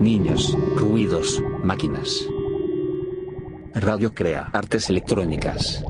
niños, 0.00 0.56
ruidos, 0.74 1.42
máquinas. 1.62 2.26
Radio 3.74 4.14
Crea 4.14 4.50
Artes 4.52 4.90
Electrónicas. 4.90 5.84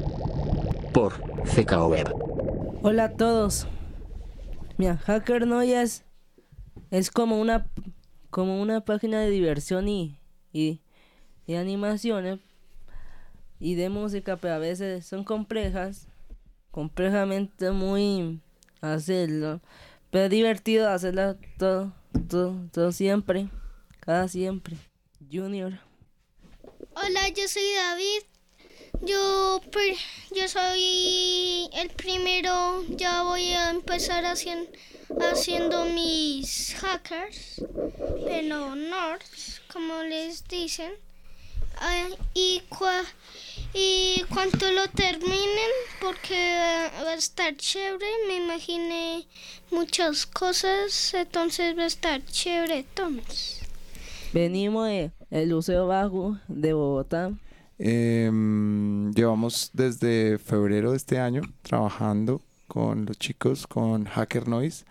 Por 0.93 1.15
CKO. 1.45 1.95
Hola 2.83 3.05
a 3.05 3.13
todos. 3.13 3.67
Mira, 4.79 4.97
Hacker 4.99 5.47
Noise 5.47 6.05
es 6.91 7.11
como 7.11 7.41
una 7.41 7.67
como 8.31 8.61
una 8.61 8.83
página 8.85 9.21
de 9.21 9.31
diversión 9.31 9.89
y, 9.89 10.19
y, 10.53 10.83
y 11.47 11.55
animaciones 11.55 12.41
y 13.59 13.75
de 13.75 13.89
música, 13.89 14.37
pero 14.37 14.55
a 14.55 14.59
veces 14.59 15.07
son 15.07 15.25
complejas, 15.25 16.09
complejamente 16.71 17.71
muy 17.71 18.41
hacerlo, 18.83 19.61
pero 20.11 20.29
divertido 20.29 20.91
hacerlo 20.91 21.37
todo, 21.59 21.93
todo, 22.29 22.57
todo 22.73 22.93
siempre, 22.93 23.49
cada 24.07 24.29
siempre. 24.29 24.77
Junior. 25.31 25.81
Hola, 26.95 27.29
yo 27.31 27.49
soy 27.49 27.73
David. 27.75 28.23
Yo, 29.03 29.61
yo 30.35 30.49
soy 30.49 31.69
el 31.73 31.91
primero. 31.91 32.85
Ya 32.89 33.25
voy 33.25 33.51
a 33.51 33.71
empezar 33.71 34.25
haciendo, 34.25 34.71
haciendo 35.21 35.87
mis 35.87 36.75
hackers, 36.77 37.63
pero 38.25 38.77
nerds, 38.77 39.61
como 39.73 40.03
les 40.05 40.47
dicen. 40.47 40.93
y, 42.33 42.63
y 43.75 44.25
cuando 44.33 44.71
lo 44.71 44.89
terminen, 44.91 45.73
porque 46.01 46.57
va 47.05 47.11
a 47.11 47.15
estar 47.15 47.57
chévere, 47.57 48.07
me 48.29 48.37
imaginé 48.37 49.27
muchas 49.73 50.27
cosas, 50.27 51.13
entonces 51.13 51.77
va 51.77 51.83
a 51.83 51.87
estar 51.87 52.25
chévere. 52.25 52.79
Entonces. 52.79 53.66
Venimos 54.37 54.87
del 55.31 55.55
Museo 55.55 55.87
Bajo 55.87 56.37
de 56.47 56.75
Bogotá. 56.75 57.33
Em, 57.79 59.11
llevamos 59.15 59.71
desde 59.73 60.37
febrero 60.37 60.91
de 60.91 60.99
este 60.99 61.19
año 61.19 61.41
trabajando 61.63 62.43
con 62.69 63.07
los 63.07 63.19
chicos 63.19 63.67
con 63.67 64.05
Hacker 64.05 64.47
Noise. 64.47 64.85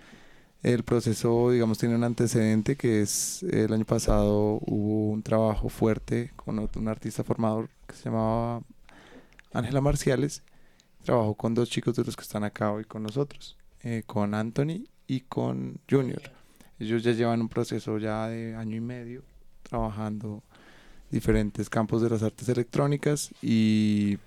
El 0.63 0.81
proceso, 0.81 1.51
digamos, 1.51 1.77
tiene 1.77 1.93
un 1.93 2.03
antecedente 2.03 2.75
que 2.75 3.03
es 3.03 3.43
el 3.43 3.71
año 3.71 3.85
pasado 3.85 4.57
hubo 4.65 5.11
un 5.11 5.21
trabajo 5.21 5.69
fuerte 5.69 6.31
con 6.35 6.57
un 6.57 6.87
artista 6.87 7.23
formador 7.23 7.69
que 7.85 7.93
se 7.93 8.05
llamaba 8.05 8.63
Ángela 9.53 9.79
Marciales. 9.79 10.41
Trabajó 11.03 11.35
con 11.35 11.53
dos 11.53 11.69
chicos 11.69 11.95
de 11.95 12.03
los 12.03 12.15
que 12.15 12.23
están 12.23 12.45
acá 12.45 12.71
hoy 12.71 12.85
con 12.85 13.03
nosotros, 13.03 13.57
eh, 13.83 14.01
con 14.07 14.33
Anthony 14.33 14.87
y 15.05 15.19
con 15.19 15.77
Junior. 15.87 16.23
Ellos 16.79 17.03
ya 17.03 17.11
llevan 17.11 17.41
un 17.41 17.47
proceso 17.47 17.99
ya 17.99 18.27
de 18.27 18.55
año 18.55 18.75
y 18.77 18.81
medio 18.81 19.34
trabajando 19.67 20.43
diferentes 21.11 21.69
campos 21.69 22.01
de 22.01 22.09
las 22.09 22.23
artes 22.23 22.49
electrónicas 22.49 23.31
y 23.41 24.17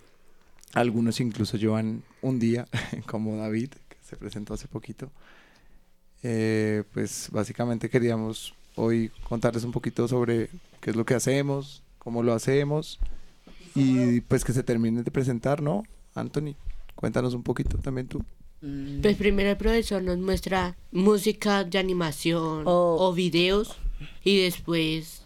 algunos 0.74 1.20
incluso 1.20 1.56
llevan 1.56 2.02
un 2.22 2.38
día, 2.38 2.66
como 3.06 3.36
David, 3.36 3.70
que 3.88 3.96
se 4.02 4.16
presentó 4.16 4.54
hace 4.54 4.68
poquito. 4.68 5.10
Eh, 6.22 6.82
pues 6.92 7.28
básicamente 7.30 7.88
queríamos 7.88 8.54
hoy 8.74 9.10
contarles 9.28 9.64
un 9.64 9.72
poquito 9.72 10.08
sobre 10.08 10.50
qué 10.80 10.90
es 10.90 10.96
lo 10.96 11.04
que 11.04 11.14
hacemos, 11.14 11.82
cómo 11.98 12.22
lo 12.22 12.32
hacemos 12.32 12.98
y 13.74 14.20
pues 14.22 14.44
que 14.44 14.52
se 14.52 14.62
termine 14.62 15.02
de 15.02 15.10
presentar, 15.10 15.62
¿no? 15.62 15.84
Anthony, 16.14 16.54
cuéntanos 16.94 17.34
un 17.34 17.42
poquito 17.42 17.78
también 17.78 18.08
tú. 18.08 18.24
Mm. 18.60 19.00
Pues 19.02 19.16
primero 19.16 19.50
el 19.50 19.56
profesor 19.56 20.02
nos 20.02 20.18
muestra 20.18 20.76
música 20.90 21.62
de 21.64 21.78
animación 21.78 22.62
oh. 22.66 22.96
o 22.98 23.12
videos 23.12 23.76
y 24.24 24.42
después 24.42 25.22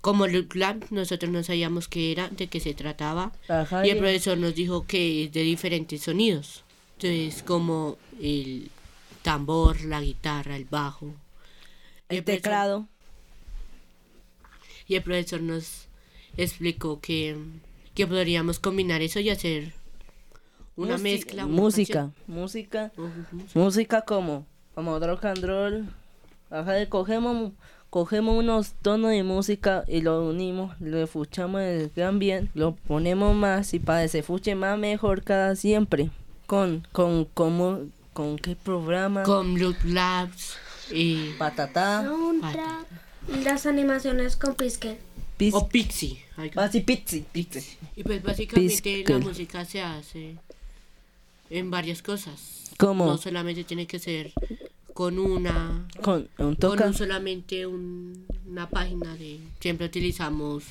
como 0.00 0.24
el 0.24 0.48
Lab, 0.54 0.86
nosotros 0.90 1.30
no 1.30 1.42
sabíamos 1.42 1.88
qué 1.88 2.12
era, 2.12 2.28
de 2.28 2.46
qué 2.46 2.60
se 2.60 2.74
trataba. 2.74 3.32
y 3.84 3.90
el 3.90 3.98
profesor 3.98 4.38
nos 4.38 4.54
dijo 4.54 4.86
que 4.86 5.24
es 5.24 5.32
de 5.32 5.42
diferentes 5.42 6.02
sonidos. 6.02 6.64
Entonces, 6.96 7.42
como 7.42 7.98
el 8.20 8.70
tambor, 9.22 9.80
la 9.82 10.00
guitarra, 10.00 10.56
el 10.56 10.64
bajo. 10.64 11.14
El, 12.08 12.24
teclado. 12.24 12.88
y 14.88 14.96
el 14.96 15.02
profesor 15.02 15.40
nos 15.42 15.86
explicó 16.36 17.00
que, 17.00 17.36
que 17.94 18.06
podríamos 18.06 18.58
combinar 18.58 19.00
eso 19.00 19.20
y 19.20 19.30
hacer 19.30 19.72
una 20.76 20.98
mezcla. 20.98 21.46
música, 21.46 22.10
música, 22.26 22.90
música 23.54 24.02
como, 24.02 24.46
como 24.74 24.98
rock 24.98 25.26
and 25.26 25.44
roll. 25.44 25.88
Ajá, 26.50 26.84
cogemos 26.88 27.52
cogemos 27.90 28.38
unos 28.38 28.72
tonos 28.80 29.10
de 29.10 29.24
música 29.24 29.84
y 29.88 30.00
lo 30.00 30.24
unimos, 30.28 30.80
lo 30.80 31.02
escuchamos 31.02 31.60
gran 31.94 32.18
bien, 32.18 32.48
lo 32.54 32.74
ponemos 32.74 33.34
más 33.34 33.74
y 33.74 33.80
para 33.80 34.02
que 34.02 34.08
se 34.08 34.18
escuche 34.20 34.54
más 34.54 34.78
mejor 34.78 35.22
cada 35.22 35.56
siempre. 35.56 36.10
Con, 36.46 36.86
con, 36.92 37.26
como, 37.26 37.80
con 38.12 38.38
qué 38.38 38.56
programa? 38.56 39.24
Con 39.24 39.58
Loop 39.58 39.76
Labs 39.84 40.56
y 40.90 41.30
Patata. 41.38 42.10
Las 43.44 43.66
animaciones 43.66 44.36
con 44.36 44.54
Pixel. 44.54 44.96
o 45.52 45.68
Pixie. 45.68 46.24
Pixie. 47.32 47.64
Y 47.96 48.02
pues 48.02 48.22
básicamente 48.22 49.04
la 49.06 49.18
música 49.18 49.64
se 49.64 49.82
hace 49.82 50.36
en 51.50 51.70
varias 51.70 52.02
cosas. 52.02 52.70
¿Cómo? 52.78 53.06
No 53.06 53.18
solamente 53.18 53.62
tiene 53.64 53.86
que 53.86 53.98
ser 53.98 54.32
con 55.00 55.18
una 55.18 55.88
con 56.02 56.28
un 56.36 56.56
toca. 56.56 56.92
solamente 56.92 57.66
una 57.66 58.68
página 58.68 59.16
de 59.16 59.40
siempre 59.58 59.86
utilizamos 59.86 60.62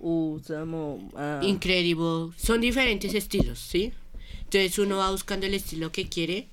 usamos 0.00 1.00
uh, 1.12 1.44
Incredible. 1.44 2.32
Son 2.36 2.60
diferentes 2.60 3.14
estilos 3.14 3.60
sí 3.60 3.92
entonces 4.40 4.76
uno 4.80 4.96
va 4.96 5.12
buscando 5.12 5.46
el 5.46 5.54
estilo 5.54 5.92
que 5.92 6.08
quiere 6.08 6.48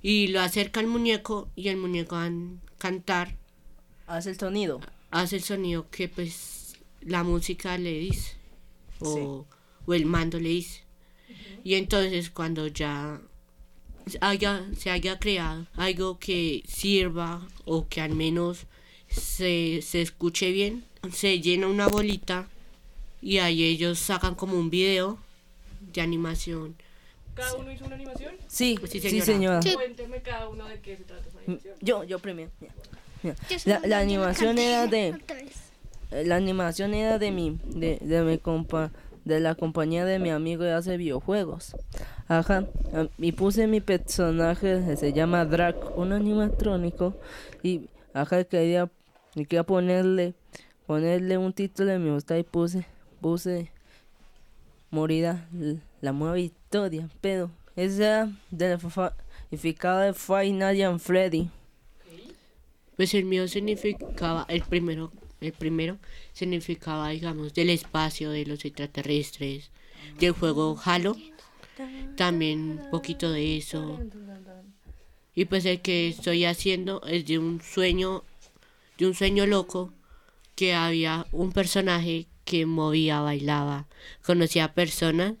y 0.00 0.28
lo 0.28 0.40
acerca 0.40 0.80
al 0.80 0.86
muñeco 0.86 1.50
y 1.56 1.68
el 1.68 1.76
muñeco 1.76 2.16
va 2.16 2.24
a 2.24 2.32
cantar. 2.78 3.36
Hace 4.06 4.30
el 4.30 4.38
sonido. 4.38 4.80
Hace 5.10 5.36
el 5.36 5.42
sonido 5.42 5.90
que 5.90 6.08
pues 6.08 6.76
la 7.02 7.22
música 7.22 7.76
le 7.76 7.98
dice 7.98 8.32
o, 9.00 9.44
o 9.84 9.92
el 9.92 10.06
mando 10.06 10.40
le 10.40 10.48
dice. 10.48 10.84
Y 11.64 11.74
entonces 11.74 12.30
cuando 12.30 12.66
ya 12.66 13.20
haya, 14.20 14.64
se 14.76 14.90
haya 14.90 15.18
creado 15.18 15.66
algo 15.74 16.18
que 16.18 16.62
sirva 16.66 17.46
o 17.64 17.88
que 17.88 18.00
al 18.00 18.14
menos 18.14 18.66
se, 19.08 19.80
se 19.82 20.02
escuche 20.02 20.50
bien, 20.50 20.84
se 21.12 21.40
llena 21.40 21.66
una 21.66 21.88
bolita 21.88 22.48
y 23.20 23.38
ahí 23.38 23.64
ellos 23.64 23.98
sacan 23.98 24.34
como 24.34 24.58
un 24.58 24.70
video 24.70 25.18
de 25.80 26.00
animación. 26.00 26.76
¿Cada 27.34 27.54
uno 27.54 27.72
hizo 27.72 27.84
una 27.84 27.94
animación? 27.94 28.34
Sí, 28.46 28.78
sí, 28.90 29.20
señora. 29.20 29.60
Cuénteme 29.74 30.20
cada 30.20 30.48
uno 30.48 30.66
de 30.66 30.80
qué 30.80 30.96
se 30.96 31.04
trata 31.04 31.28
esa 31.28 31.38
animación. 31.38 31.74
Yo, 31.80 32.04
yo 32.04 32.18
primero. 32.18 32.50
La, 33.64 33.80
la, 33.84 33.98
animación 34.00 34.58
era 34.58 34.86
de... 34.86 35.16
La 36.10 36.36
animación 36.36 36.92
era 36.92 37.18
de 37.18 37.30
mi, 37.30 37.58
de, 37.64 37.98
de 38.00 38.22
mi 38.22 38.38
compa 38.38 38.90
de 39.24 39.40
la 39.40 39.54
compañía 39.54 40.04
de 40.04 40.18
mi 40.18 40.30
amigo 40.30 40.62
que 40.62 40.72
hace 40.72 40.96
videojuegos. 40.96 41.76
Ajá, 42.28 42.66
y 43.18 43.32
puse 43.32 43.66
mi 43.66 43.80
personaje, 43.80 44.96
se 44.96 45.12
llama 45.12 45.44
Drac, 45.44 45.96
un 45.96 46.12
animatrónico, 46.12 47.14
y 47.62 47.88
ajá, 48.14 48.44
quería, 48.44 48.90
quería 49.34 49.62
ponerle, 49.64 50.34
ponerle 50.86 51.38
un 51.38 51.52
título 51.52 51.90
de 51.92 51.98
mi 51.98 52.10
gusta 52.10 52.38
y 52.38 52.42
puse, 52.42 52.86
puse 53.20 53.70
Morida, 54.90 55.48
la 56.00 56.12
nueva 56.12 56.34
victoria, 56.34 57.08
pero 57.20 57.50
esa 57.76 58.30
del 58.50 58.78
significado 58.78 60.00
de 60.00 60.84
and 60.84 61.00
Freddy. 61.00 61.50
Pues 62.96 63.14
el 63.14 63.24
mío 63.24 63.48
significaba 63.48 64.44
el 64.48 64.62
primero 64.62 65.10
el 65.42 65.52
primero 65.52 65.98
significaba, 66.32 67.10
digamos, 67.10 67.54
del 67.54 67.70
espacio, 67.70 68.30
de 68.30 68.46
los 68.46 68.64
extraterrestres, 68.64 69.70
del 70.18 70.32
juego 70.32 70.80
Halo. 70.84 71.16
También 72.16 72.80
un 72.82 72.90
poquito 72.90 73.32
de 73.32 73.56
eso. 73.56 73.98
Y 75.34 75.46
pues 75.46 75.64
el 75.64 75.80
que 75.80 76.08
estoy 76.08 76.44
haciendo 76.44 77.02
es 77.06 77.26
de 77.26 77.38
un 77.38 77.62
sueño, 77.62 78.24
de 78.98 79.06
un 79.06 79.14
sueño 79.14 79.46
loco, 79.46 79.92
que 80.54 80.74
había 80.74 81.26
un 81.32 81.52
personaje 81.52 82.26
que 82.44 82.66
movía, 82.66 83.20
bailaba, 83.20 83.86
conocía 84.24 84.74
personas 84.74 85.34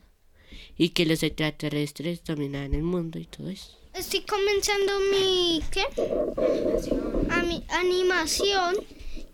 y 0.78 0.90
que 0.90 1.04
los 1.06 1.22
extraterrestres 1.22 2.24
dominaban 2.24 2.74
el 2.74 2.82
mundo 2.82 3.18
y 3.18 3.26
todo 3.26 3.50
eso. 3.50 3.76
Estoy 3.94 4.22
comenzando 4.22 4.92
mi 5.10 5.62
¿qué? 5.70 5.84
A 7.30 7.42
mi 7.42 7.62
animación 7.68 8.76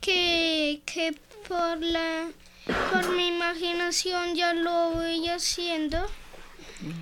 que, 0.08 0.80
que 0.86 1.12
por 1.46 1.82
la 1.82 2.30
por 2.90 3.14
mi 3.14 3.28
imaginación 3.28 4.34
ya 4.34 4.54
lo 4.54 4.90
voy 4.92 5.28
haciendo. 5.28 5.98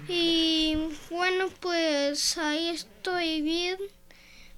Y 0.08 0.76
bueno, 1.10 1.48
pues 1.60 2.36
ahí 2.38 2.68
estoy 2.68 3.42
bien. 3.42 3.78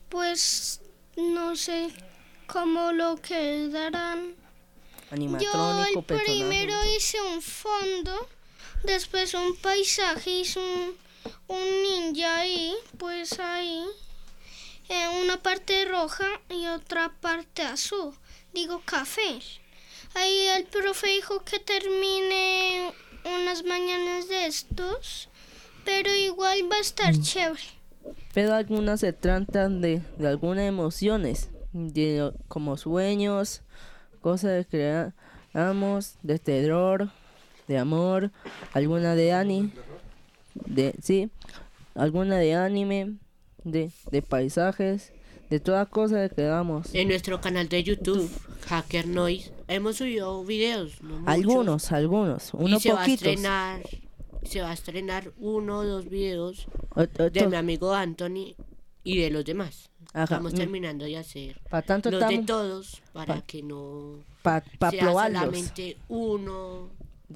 Pues 0.08 0.80
no 1.16 1.56
sé 1.56 1.90
como 2.46 2.92
lo 2.92 3.16
que 3.16 3.68
darán. 3.68 4.34
Yo 5.40 5.84
el 5.84 6.02
primero 6.04 6.74
hice 6.96 7.20
un 7.20 7.42
fondo, 7.42 8.28
después 8.84 9.34
un 9.34 9.56
paisaje, 9.56 10.30
hice 10.30 10.58
un, 10.58 10.96
un 11.48 11.82
ninja 11.82 12.40
ahí, 12.40 12.74
pues 12.98 13.40
ahí, 13.40 13.82
en 14.88 15.08
una 15.22 15.42
parte 15.42 15.86
roja 15.86 16.28
y 16.50 16.66
otra 16.66 17.10
parte 17.20 17.62
azul, 17.62 18.14
digo 18.52 18.82
café. 18.84 19.40
Ahí 20.14 20.46
el 20.56 20.64
profe 20.64 21.08
dijo 21.08 21.44
que 21.44 21.58
termine 21.58 22.92
unas 23.24 23.64
mañanas 23.64 24.28
de 24.28 24.46
estos, 24.46 25.28
pero 25.84 26.14
igual 26.14 26.70
va 26.70 26.76
a 26.76 26.80
estar 26.80 27.18
chévere. 27.18 27.62
Pero 28.32 28.54
algunas 28.54 29.00
se 29.00 29.12
tratan 29.12 29.80
de, 29.80 30.02
de 30.16 30.28
algunas 30.28 30.64
emociones, 30.64 31.50
de, 31.72 32.32
como 32.48 32.76
sueños, 32.76 33.62
cosas 34.20 34.66
que 34.66 35.12
creamos, 35.52 36.16
de 36.22 36.38
terror, 36.38 37.10
de 37.66 37.78
amor, 37.78 38.30
alguna 38.72 39.14
de 39.14 39.32
anime, 39.32 39.72
de, 40.54 40.94
sí, 41.02 41.30
alguna 41.94 42.36
de 42.38 42.54
anime, 42.54 43.16
de, 43.64 43.90
de 44.10 44.22
paisajes, 44.22 45.12
de 45.50 45.60
todas 45.60 45.88
cosas 45.88 46.28
que 46.28 46.34
creamos. 46.36 46.94
En 46.94 47.08
nuestro 47.08 47.40
canal 47.40 47.68
de 47.68 47.82
YouTube, 47.82 48.30
Hacker 48.66 49.06
Noise, 49.06 49.52
hemos 49.68 49.96
subido 49.96 50.44
videos. 50.44 51.02
no 51.02 51.22
Algunos, 51.26 51.90
algunos, 51.92 52.52
y 52.52 52.56
unos 52.64 52.82
se 52.82 52.92
va 52.92 53.00
a 53.02 53.04
poquitos. 53.04 53.26
estrenar, 53.28 53.82
se 54.42 54.60
va 54.60 54.70
a 54.70 54.74
estrenar 54.74 55.32
uno 55.38 55.78
o 55.78 55.84
dos 55.84 56.08
videos 56.08 56.66
de 57.32 57.46
mi 57.48 57.56
amigo 57.56 57.92
Anthony 57.94 58.54
y 59.04 59.18
de 59.18 59.30
los 59.30 59.44
demás. 59.44 59.90
Ajá, 60.14 60.24
Estamos 60.24 60.54
mm. 60.54 60.56
terminando 60.56 61.04
de 61.04 61.18
hacer 61.18 61.60
Pa' 61.68 61.82
tanto 61.82 62.10
los 62.10 62.26
de 62.26 62.38
todos 62.38 63.02
para 63.12 63.36
pa- 63.36 63.42
que 63.42 63.62
no 63.62 64.24
para 64.42 64.64
sea 64.90 65.00
probarlos. 65.02 65.40
solamente 65.42 65.98
uno 66.08 66.88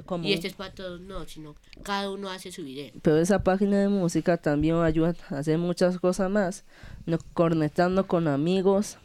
como- 0.06 0.24
y 0.24 0.32
este 0.32 0.48
es 0.48 0.54
para 0.54 0.72
todos, 0.74 1.00
no, 1.00 1.26
sino 1.26 1.54
cada 1.82 2.10
uno 2.10 2.30
hace 2.30 2.50
su 2.52 2.62
video. 2.64 2.92
pero 3.02 3.18
esa 3.18 3.42
página 3.42 3.78
de 3.78 3.88
música 3.88 4.36
también 4.36 4.76
ayuda 4.76 5.14
a 5.30 5.38
hacer 5.38 5.58
muchas 5.58 5.98
cosas 5.98 6.30
más, 6.30 6.64
no, 7.06 7.18
conectando 7.34 8.06
con 8.06 8.26
amigos, 8.28 8.96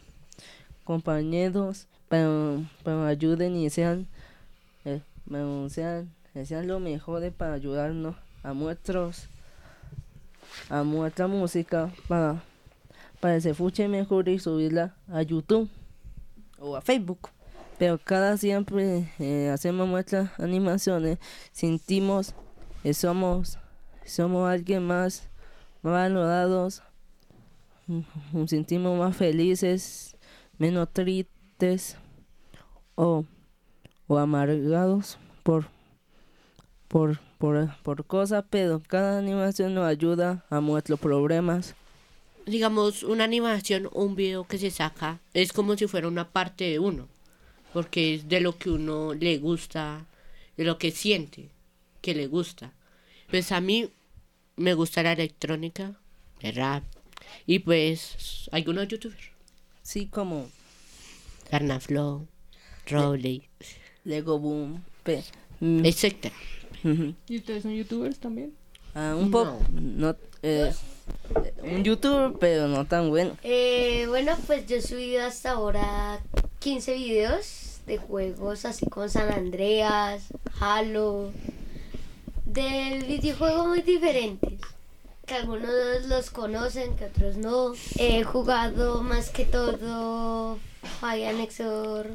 compañeros, 0.84 1.86
pero, 2.08 2.64
pero 2.84 3.04
ayuden 3.04 3.56
y 3.56 3.68
sean, 3.70 4.06
eh, 4.84 5.02
pero 5.30 5.68
sean, 5.68 6.10
sean 6.44 6.66
lo 6.66 6.80
mejor 6.80 7.30
para 7.32 7.54
ayudarnos 7.54 8.16
a 8.42 8.54
nuestros, 8.54 9.26
a 10.70 10.82
nuestra 10.84 11.26
música 11.26 11.92
para, 12.08 12.42
para 13.20 13.34
que 13.34 13.40
se 13.42 13.50
escuche 13.50 13.88
mejor 13.88 14.28
y 14.28 14.38
subirla 14.38 14.94
a 15.08 15.20
YouTube 15.22 15.68
o 16.58 16.76
a 16.76 16.80
Facebook. 16.80 17.28
Pero 17.78 17.98
cada 17.98 18.36
siempre 18.36 19.08
eh, 19.20 19.50
hacemos 19.52 19.88
nuestras 19.88 20.38
animaciones, 20.40 21.18
sentimos 21.52 22.34
que 22.82 22.92
somos, 22.92 23.58
somos 24.04 24.50
alguien 24.50 24.84
más, 24.84 25.28
valorados, 25.82 26.82
mm, 27.86 28.00
nos 28.32 28.50
sentimos 28.50 28.98
más 28.98 29.16
felices, 29.16 30.16
menos 30.58 30.92
tristes 30.92 31.96
o, 32.96 33.24
o 34.08 34.18
amargados 34.18 35.18
por, 35.44 35.66
por, 36.88 37.20
por, 37.38 37.70
por 37.82 38.04
cosas, 38.06 38.44
pero 38.50 38.82
cada 38.86 39.18
animación 39.18 39.74
nos 39.74 39.86
ayuda 39.86 40.44
a 40.50 40.60
nuestros 40.60 40.98
problemas. 40.98 41.76
Digamos, 42.44 43.02
una 43.02 43.24
animación 43.24 43.88
un 43.92 44.16
video 44.16 44.44
que 44.48 44.58
se 44.58 44.70
saca 44.70 45.20
es 45.34 45.52
como 45.52 45.76
si 45.76 45.86
fuera 45.86 46.08
una 46.08 46.28
parte 46.30 46.64
de 46.64 46.78
uno, 46.78 47.06
porque 47.72 48.14
es 48.14 48.28
de 48.28 48.40
lo 48.40 48.56
que 48.58 48.70
uno 48.70 49.14
le 49.14 49.38
gusta, 49.38 50.04
de 50.56 50.64
lo 50.64 50.78
que 50.78 50.90
siente 50.90 51.48
que 52.00 52.14
le 52.14 52.26
gusta. 52.26 52.72
Pues 53.30 53.52
a 53.52 53.60
mí 53.60 53.90
me 54.56 54.74
gusta 54.74 55.02
la 55.02 55.12
electrónica, 55.12 55.94
el 56.40 56.54
rap, 56.54 56.84
y 57.46 57.58
pues 57.60 58.48
algunos 58.52 58.88
youtubers, 58.88 59.30
Sí, 59.82 60.06
como 60.06 60.48
Carnaflow, 61.50 62.26
Rowley, 62.86 63.48
Lego 64.04 64.38
Boom, 64.38 64.82
pe- 65.02 65.24
mm, 65.60 65.84
etcétera. 65.84 66.34
¿Y 67.28 67.36
ustedes 67.38 67.62
son 67.62 67.74
youtubers 67.74 68.18
también? 68.18 68.54
Ah, 68.94 69.14
un 69.18 69.30
poco, 69.30 69.58
no, 69.72 70.16
eh, 70.42 70.72
un 71.62 71.84
youtuber, 71.84 72.32
pero 72.38 72.68
no 72.68 72.84
tan 72.86 73.08
bueno. 73.10 73.36
Eh, 73.42 74.06
bueno, 74.08 74.36
pues 74.46 74.66
yo 74.66 74.76
he 74.76 74.82
subido 74.82 75.22
hasta 75.24 75.52
ahora 75.52 76.20
15 76.60 76.94
videos 76.94 77.80
de 77.86 77.98
juegos 77.98 78.64
así 78.64 78.86
como 78.86 79.08
San 79.08 79.32
Andreas, 79.32 80.24
Halo, 80.60 81.30
de 82.44 83.04
videojuegos 83.06 83.68
muy 83.68 83.82
diferentes. 83.82 84.60
Que 85.24 85.34
algunos 85.34 86.06
los 86.08 86.30
conocen, 86.30 86.96
que 86.96 87.04
otros 87.04 87.36
no. 87.36 87.72
He 87.98 88.24
jugado 88.24 89.02
más 89.02 89.30
que 89.30 89.44
todo 89.44 90.58
Fire 91.00 91.28
Annexor 91.28 92.08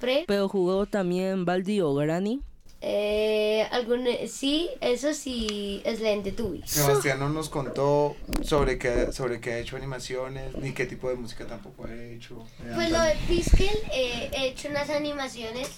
Pre. 0.00 0.24
Pero 0.26 0.48
jugó 0.48 0.86
también 0.86 1.44
Baldi 1.44 1.80
o 1.80 1.94
Granny. 1.94 2.42
Eh, 2.82 3.66
algunos, 3.72 4.14
sí, 4.30 4.68
eso 4.80 5.12
sí, 5.14 5.80
es 5.84 6.00
lente 6.00 6.32
tubi. 6.32 6.62
Sebastián 6.66 7.18
no 7.18 7.28
nos 7.30 7.48
contó 7.48 8.14
sobre 8.42 8.78
qué, 8.78 9.12
sobre 9.12 9.40
qué 9.40 9.54
ha 9.54 9.58
hecho 9.58 9.76
animaciones, 9.76 10.54
ni 10.56 10.72
qué 10.72 10.86
tipo 10.86 11.08
de 11.08 11.16
música 11.16 11.46
tampoco 11.46 11.86
ha 11.86 11.94
hecho. 11.94 12.44
Eh, 12.64 12.72
Pues 12.74 12.90
lo 12.90 13.00
de 13.00 13.14
Piskel, 13.28 13.76
eh, 13.92 14.30
he 14.32 14.48
hecho 14.48 14.68
unas 14.68 14.90
animaciones, 14.90 15.68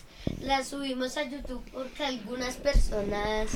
las 0.42 0.68
subimos 0.68 1.16
a 1.16 1.22
YouTube 1.22 1.62
porque 1.72 2.04
algunas 2.04 2.56
personas 2.56 3.48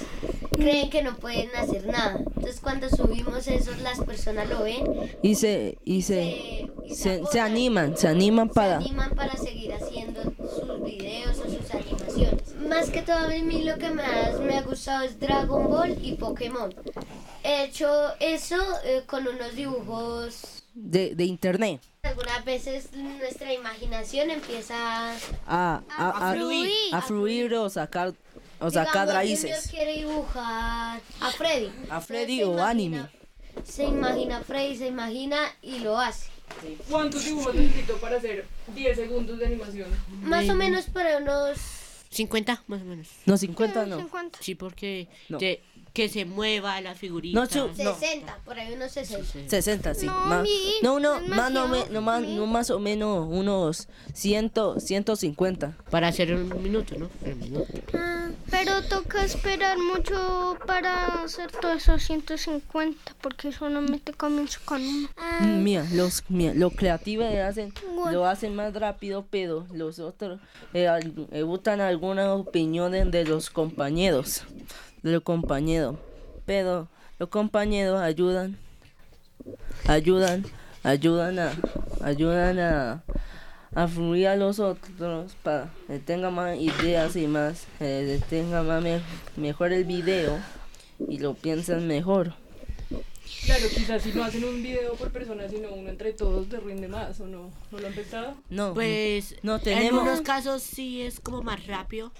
creen 0.53 0.89
que 0.89 1.03
no 1.03 1.17
pueden 1.17 1.51
hacer 1.57 1.87
nada. 1.87 2.19
Entonces 2.19 2.61
cuando 2.61 2.89
subimos 2.89 3.47
eso, 3.49 3.73
las 3.83 4.01
personas 4.01 4.49
lo 4.49 4.63
ven, 4.63 4.85
Y 5.23 5.35
se, 5.35 5.79
y 5.85 6.03
se, 6.03 6.69
se, 6.89 6.95
se, 6.95 7.27
se 7.31 7.41
animan, 7.41 7.97
se 7.97 8.09
animan 8.09 8.49
se 8.49 8.55
para... 8.55 8.77
animan 8.79 9.11
para 9.15 9.37
seguir 9.37 9.62
Más 12.75 12.91
que 12.91 13.03
todo 13.03 13.17
a 13.19 13.29
mí 13.29 13.63
lo 13.65 13.77
que 13.79 13.91
más 13.91 14.41
me 14.41 14.57
ha 14.57 14.63
gustado 14.63 15.05
es 15.05 15.19
Dragon 15.21 15.69
Ball 15.69 15.97
y 16.03 16.15
Pokémon. 16.15 16.75
He 17.45 17.65
hecho 17.65 17.89
eso 18.21 18.57
eh, 18.85 19.03
con 19.07 19.27
unos 19.27 19.55
dibujos. 19.55 20.63
De, 20.75 21.15
de 21.15 21.25
internet. 21.25 21.83
Algunas 22.03 22.45
veces 22.47 22.93
nuestra 22.95 23.53
imaginación 23.53 24.31
empieza 24.31 25.11
A, 25.13 25.17
a, 25.47 25.83
a, 25.89 26.31
A 26.31 26.35
fluir. 26.35 26.71
a 26.93 27.03
fluir 27.03 27.55
o 27.55 27.69
sacar, 27.69 28.15
o 28.59 28.71
sacar 28.71 29.07
Digamos, 29.07 29.15
raíces. 29.15 29.51
Junior 29.51 29.71
quiere 29.71 29.93
dibujar 30.07 31.01
a 31.21 31.31
Freddy. 31.33 31.71
A 31.91 32.01
Freddy 32.01 32.41
Entonces, 32.41 32.61
o 32.63 32.65
se 32.65 32.71
anime. 32.71 32.97
imagina- 32.97 33.65
Se 33.67 33.85
imagina 33.85 34.37
a 34.39 34.43
Freddy, 34.45 34.77
se 34.77 34.87
imagina 34.87 35.39
y 35.61 35.81
lo 35.81 35.99
hace. 35.99 36.31
¿Cuántos 36.91 37.25
dibujos 37.25 37.55
necesito 37.55 37.97
para 37.99 38.17
hacer 38.17 38.47
10 38.75 38.97
segundos 38.97 39.39
de 39.39 39.47
animación? 39.47 39.89
Más 40.23 40.49
o 40.49 40.55
menos 40.55 40.87
para 40.87 41.19
unos 41.19 41.59
50 42.13 42.63
más 42.67 42.83
o 42.83 42.85
menos. 42.85 43.09
No, 43.27 43.37
50 43.37 43.87
no. 43.87 43.97
50. 43.97 44.39
Sí, 44.43 44.55
porque 44.55 45.09
No. 45.29 45.39
de- 45.39 45.63
que 45.93 46.09
se 46.09 46.25
mueva 46.25 46.81
la 46.81 46.95
figurita. 46.95 47.39
No, 47.39 47.45
No. 47.45 47.75
60, 47.75 48.39
por 48.45 48.59
ahí 48.59 48.73
unos 48.73 48.93
60. 48.93 49.49
60, 49.49 49.95
sí. 49.95 50.07
No, 50.07 50.25
más, 50.25 50.43
mi- 50.43 50.75
no, 50.83 50.99
no, 51.01 51.21
más, 51.29 51.53
no, 51.53 51.69
me- 51.69 51.87
no, 51.91 52.01
más, 52.01 52.23
no 52.23 52.47
más 52.47 52.71
o 52.71 52.79
menos 52.79 53.27
unos 53.29 53.89
100, 54.15 54.53
150. 54.79 55.77
Para 55.91 56.09
hacer 56.09 56.33
un 56.35 56.63
minuto, 56.63 56.97
¿no? 56.99 57.11
Un 57.25 57.39
minuto. 57.39 57.67
Ah, 57.95 58.31
pero 58.51 58.83
toca 58.85 59.25
esperar 59.25 59.77
mucho 59.79 60.57
para 60.67 61.23
hacer 61.25 61.51
todos 61.53 61.77
esos 61.83 62.03
150 62.03 63.15
porque 63.21 63.53
solamente 63.53 64.13
comienzo 64.15 64.61
con 64.65 64.81
uno. 64.83 65.09
Mm, 65.41 65.63
Mira, 65.63 65.87
los, 65.93 66.25
mira, 66.29 66.55
los 66.55 66.73
creativos 66.75 67.27
hacen, 67.35 67.73
lo 68.11 68.27
hacen 68.27 68.55
más 68.55 68.73
rápido, 68.75 69.27
pero 69.31 69.67
los 69.75 69.99
otros 69.99 70.41
eh, 70.73 70.89
al- 70.89 71.27
eh, 71.33 71.43
gustan 71.43 71.81
algunas 71.83 72.29
opiniones 72.29 73.11
de 73.11 73.25
los 73.25 73.51
compañeros, 73.51 74.43
de 75.03 75.13
los 75.13 75.23
compañeros, 75.23 75.97
pero 76.47 76.89
los 77.19 77.29
compañeros 77.29 78.01
ayudan, 78.01 78.57
ayudan, 79.87 80.45
ayudan 80.83 81.39
a, 81.39 81.53
ayudan 82.03 82.59
a, 82.59 83.03
a 83.75 83.89
fluir 83.89 84.29
a 84.29 84.37
los 84.37 84.59
otros 84.61 85.33
para 85.43 85.71
que 85.87 85.99
tengan 85.99 86.35
más 86.35 86.59
ideas 86.59 87.17
y 87.17 87.27
más, 87.27 87.67
eh, 87.81 88.21
tenga 88.29 88.63
más 88.63 88.83
me- 88.83 89.01
mejor 89.37 89.73
el 89.73 89.85
video 89.85 90.39
y 91.09 91.19
lo 91.19 91.35
piensen 91.35 91.87
mejor. 91.87 92.35
Claro, 93.45 93.67
quizás 93.75 94.03
si 94.03 94.13
no 94.13 94.23
hacen 94.23 94.45
un 94.45 94.63
video 94.63 94.95
por 94.95 95.11
persona, 95.11 95.49
sino 95.49 95.73
uno 95.73 95.89
entre 95.91 96.13
todos, 96.13 96.49
te 96.49 96.61
rinde 96.61 96.87
más, 96.87 97.19
¿o 97.21 97.27
no? 97.27 97.51
¿No 97.73 97.79
lo 97.79 97.87
han 97.89 97.93
pensado? 97.95 98.35
No, 98.51 98.73
Pues 98.75 99.35
no 99.43 99.57
en 99.57 99.63
tenemos 99.65 100.01
algunos 100.03 100.21
casos 100.21 100.63
sí 100.63 101.03
es 101.03 101.19
como 101.19 101.43
más 101.43 101.67
rápido, 101.67 102.13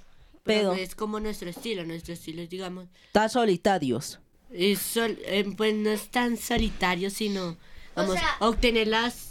pero, 0.43 0.59
Pero- 0.61 0.75
no 0.75 0.79
es 0.81 0.95
como 0.95 1.21
nuestro 1.21 1.49
estilo. 1.51 1.85
Nuestro 1.85 2.15
estilo 2.15 2.43
es, 2.43 2.51
digamos, 2.51 2.87
Está 3.07 3.29
solitarios. 3.29 4.19
es 4.53 4.79
sol- 4.81 5.19
eh, 5.25 5.45
pues 5.57 5.75
no 5.75 5.91
es 5.91 6.09
tan 6.11 6.37
solitario, 6.37 7.11
sino, 7.11 7.57
vamos, 7.95 8.15
sea, 8.17 8.37
obtener 8.41 8.89
las 8.89 9.29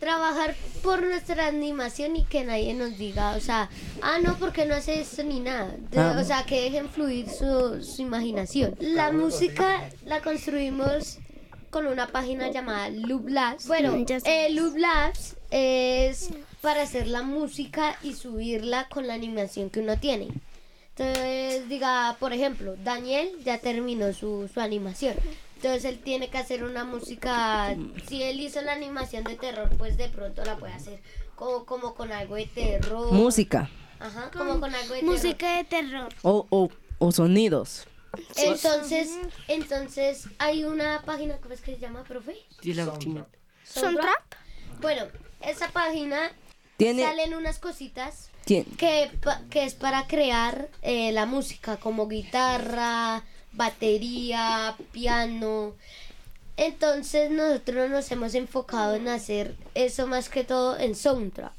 trabajar 0.00 0.56
por 0.82 1.02
nuestra 1.02 1.46
animación 1.46 2.16
y 2.16 2.24
que 2.24 2.42
nadie 2.44 2.72
nos 2.74 2.96
diga, 2.98 3.36
o 3.36 3.40
sea, 3.40 3.68
ah, 4.02 4.18
no, 4.22 4.36
porque 4.38 4.64
no 4.64 4.74
hace 4.74 5.00
esto 5.00 5.22
ni 5.22 5.40
nada. 5.40 5.76
De- 5.90 5.98
Ah. 5.98 6.16
O 6.20 6.24
sea, 6.24 6.44
que 6.44 6.62
dejen 6.62 6.88
fluir 6.88 7.28
su, 7.28 7.82
su 7.82 8.02
imaginación. 8.02 8.74
La 8.80 9.12
música 9.12 9.88
la 10.04 10.20
construimos 10.22 11.18
con 11.74 11.88
una 11.88 12.06
página 12.06 12.52
llamada 12.52 12.88
Loop 12.88 13.26
Labs. 13.26 13.66
Bueno, 13.66 13.96
eh, 14.26 14.48
Loop 14.50 14.76
Labs 14.76 15.34
es 15.50 16.30
para 16.60 16.82
hacer 16.82 17.08
la 17.08 17.22
música 17.22 17.98
y 18.00 18.12
subirla 18.12 18.88
con 18.88 19.08
la 19.08 19.14
animación 19.14 19.70
que 19.70 19.80
uno 19.80 19.98
tiene. 19.98 20.28
Entonces, 20.90 21.68
diga, 21.68 22.16
por 22.20 22.32
ejemplo, 22.32 22.76
Daniel 22.84 23.28
ya 23.44 23.58
terminó 23.58 24.12
su, 24.12 24.48
su 24.54 24.60
animación. 24.60 25.16
Entonces 25.56 25.84
él 25.86 25.98
tiene 25.98 26.30
que 26.30 26.38
hacer 26.38 26.62
una 26.62 26.84
música. 26.84 27.74
Si 28.08 28.22
él 28.22 28.38
hizo 28.38 28.62
la 28.62 28.74
animación 28.74 29.24
de 29.24 29.34
terror, 29.34 29.68
pues 29.76 29.96
de 29.96 30.08
pronto 30.08 30.44
la 30.44 30.56
puede 30.56 30.74
hacer 30.74 31.00
como, 31.34 31.64
como 31.64 31.94
con 31.96 32.12
algo 32.12 32.36
de 32.36 32.46
terror. 32.46 33.10
Música 33.12 33.68
Ajá, 33.98 34.30
como 34.30 34.60
con 34.60 34.72
algo 34.72 34.94
de 34.94 35.00
terror. 35.00 35.12
Música 35.12 35.56
de 35.56 35.64
terror. 35.64 36.14
o, 36.22 36.46
o, 36.50 36.70
o 37.00 37.10
sonidos. 37.10 37.88
Entonces, 38.36 39.10
entonces 39.48 40.24
hay 40.38 40.64
una 40.64 41.02
página, 41.04 41.36
¿cómo 41.38 41.54
es 41.54 41.60
que 41.60 41.74
se 41.74 41.80
llama, 41.80 42.04
profe? 42.04 42.36
Y 42.62 42.74
la 42.74 42.86
última. 42.88 43.26
Soundtrap. 43.64 44.34
Bueno, 44.80 45.06
esa 45.40 45.68
página 45.68 46.30
Tiene, 46.76 47.02
salen 47.02 47.34
unas 47.34 47.58
cositas 47.58 48.30
tien- 48.46 48.66
que, 48.76 49.10
pa- 49.22 49.42
que 49.50 49.64
es 49.64 49.74
para 49.74 50.06
crear 50.06 50.68
eh, 50.82 51.12
la 51.12 51.26
música, 51.26 51.76
como 51.78 52.08
guitarra, 52.08 53.22
batería, 53.52 54.74
piano. 54.92 55.74
Entonces 56.56 57.30
nosotros 57.30 57.90
nos 57.90 58.10
hemos 58.12 58.34
enfocado 58.34 58.94
en 58.94 59.08
hacer 59.08 59.56
eso 59.74 60.06
más 60.06 60.28
que 60.28 60.44
todo 60.44 60.78
en 60.78 60.94
Soundtrap. 60.94 61.52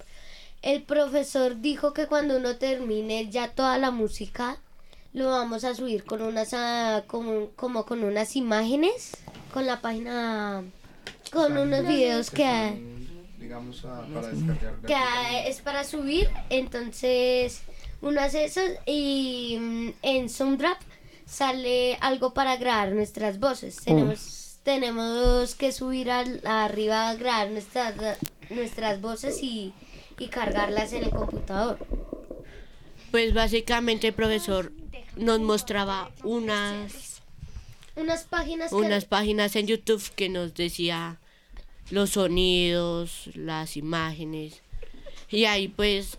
El 0.62 0.84
profesor 0.84 1.60
dijo 1.62 1.94
que 1.94 2.08
cuando 2.08 2.38
uno 2.38 2.56
termine 2.58 3.30
ya 3.30 3.50
toda 3.52 3.78
la 3.78 3.92
música, 3.92 4.58
lo 5.16 5.30
vamos 5.32 5.64
a 5.64 5.74
subir 5.74 6.04
con 6.04 6.22
unas 6.22 6.54
ah, 6.54 7.04
como, 7.08 7.48
como 7.56 7.86
con 7.86 8.04
unas 8.04 8.36
imágenes, 8.36 9.16
con 9.54 9.66
la 9.66 9.82
página, 9.82 10.64
con 11.32 11.58
unos 11.58 11.88
videos 11.88 12.30
que 12.30 12.44
hay 12.46 12.92
Digamos, 13.40 13.86
a- 13.86 14.06
para 14.14 14.28
descargar. 14.28 14.76
que 14.86 15.50
es 15.50 15.62
para 15.62 15.84
subir, 15.86 16.30
entonces 16.50 17.62
uno 18.02 18.20
hace 18.22 18.44
eso 18.46 18.60
y 18.86 19.58
mm, 19.60 19.90
en 20.02 20.30
Soundtrap 20.30 20.78
sale 21.26 21.98
algo 22.02 22.34
para 22.34 22.58
grabar 22.58 22.92
nuestras 22.92 23.40
voces. 23.40 23.78
Tenemos, 23.78 24.58
tenemos 24.64 25.56
que 25.56 25.72
subir 25.72 26.12
al, 26.12 26.42
arriba 26.46 27.10
a 27.10 27.16
grabar 27.16 27.50
nuestras, 27.52 27.96
nuestras 28.50 29.00
voces 29.00 29.42
y, 29.42 29.74
y 30.20 30.28
cargarlas 30.28 30.92
en 30.94 31.06
el 31.06 31.10
computador. 31.12 31.78
Pues 33.12 33.34
básicamente 33.34 34.12
profesor 34.12 34.72
nos 35.18 35.40
mostraba 35.40 36.12
unas, 36.24 37.22
Unas 37.96 38.24
páginas 38.26 38.70
que- 38.70 38.76
unas 38.76 39.06
páginas 39.06 39.56
en 39.56 39.68
YouTube 39.68 40.04
que 40.16 40.28
nos 40.30 40.54
decía 40.54 41.20
los 41.92 42.12
sonidos, 42.12 43.30
las 43.36 43.78
imágenes. 43.78 44.62
Y 45.30 45.46
ahí 45.46 45.68
pues 45.70 46.18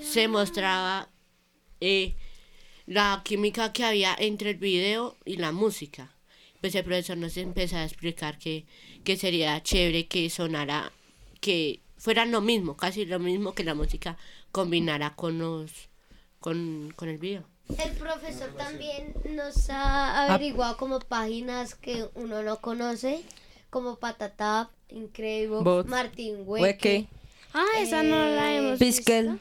se 0.00 0.28
mostraba 0.28 1.08
eh, 1.80 2.14
la 2.86 3.22
química 3.24 3.72
que 3.72 3.84
había 3.84 4.14
entre 4.18 4.50
el 4.50 4.56
video 4.56 5.16
y 5.24 5.36
la 5.36 5.52
música. 5.52 6.14
Pues 6.60 6.74
el 6.76 6.84
profesor 6.84 7.16
nos 7.18 7.36
empezó 7.36 7.76
a 7.76 7.84
explicar 7.84 8.38
que, 8.38 8.64
que 9.04 9.16
sería 9.16 9.62
chévere 9.62 10.06
que 10.06 10.30
sonara, 10.30 10.92
que 11.40 11.80
fuera 11.98 12.24
lo 12.24 12.40
mismo, 12.40 12.76
casi 12.76 13.04
lo 13.04 13.18
mismo 13.18 13.54
que 13.54 13.64
la 13.64 13.74
música 13.74 14.16
combinara 14.52 15.14
con 15.14 15.38
los 15.38 15.70
con, 16.40 16.92
con 16.96 17.08
el 17.08 17.18
video. 17.18 17.44
El 17.68 17.92
profesor 17.92 18.50
también 18.56 19.14
nos 19.34 19.70
ha 19.70 20.26
averiguado 20.26 20.76
como 20.76 20.98
páginas 21.00 21.74
que 21.74 22.06
uno 22.14 22.42
no 22.42 22.60
conoce, 22.60 23.22
como 23.70 23.96
Patatap, 23.96 24.70
Incredible, 24.90 25.62
Bot, 25.62 25.86
Martin 25.86 26.42
Weke, 26.46 26.62
Weke, 26.62 27.08
Ah, 27.54 27.64
esa 27.80 28.02
no 28.02 28.16
la 28.16 28.54
hemos 28.54 28.78
Piskel. 28.78 29.40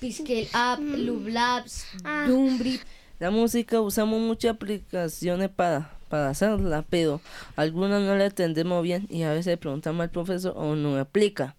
Piskel 0.00 0.48
App, 0.52 0.80
Lube 0.80 1.30
Labs, 1.30 1.86
Ah. 2.04 2.24
Dumbri. 2.28 2.80
La 3.20 3.30
música 3.30 3.80
usamos 3.80 4.20
muchas 4.20 4.54
aplicaciones 4.56 5.48
para, 5.48 5.96
para 6.08 6.30
hacerla, 6.30 6.84
pero 6.90 7.20
algunas 7.54 8.02
no 8.02 8.16
la 8.16 8.24
entendemos 8.26 8.82
bien 8.82 9.06
y 9.08 9.22
a 9.22 9.32
veces 9.32 9.56
preguntamos 9.58 10.02
al 10.02 10.10
profesor 10.10 10.54
o 10.56 10.74
nos 10.74 11.00
explica. 11.00 11.54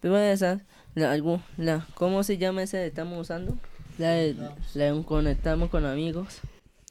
Pero 0.00 0.18
esa, 0.18 0.60
la, 0.96 1.16
la, 1.56 1.86
¿cómo 1.94 2.24
se 2.24 2.38
llama 2.38 2.64
esa 2.64 2.78
que 2.78 2.86
estamos 2.86 3.20
usando? 3.20 3.56
La 3.98 4.10
de, 4.10 4.34
la 4.74 4.92
de 4.92 5.04
conectamos 5.04 5.70
con 5.70 5.84
amigos. 5.86 6.38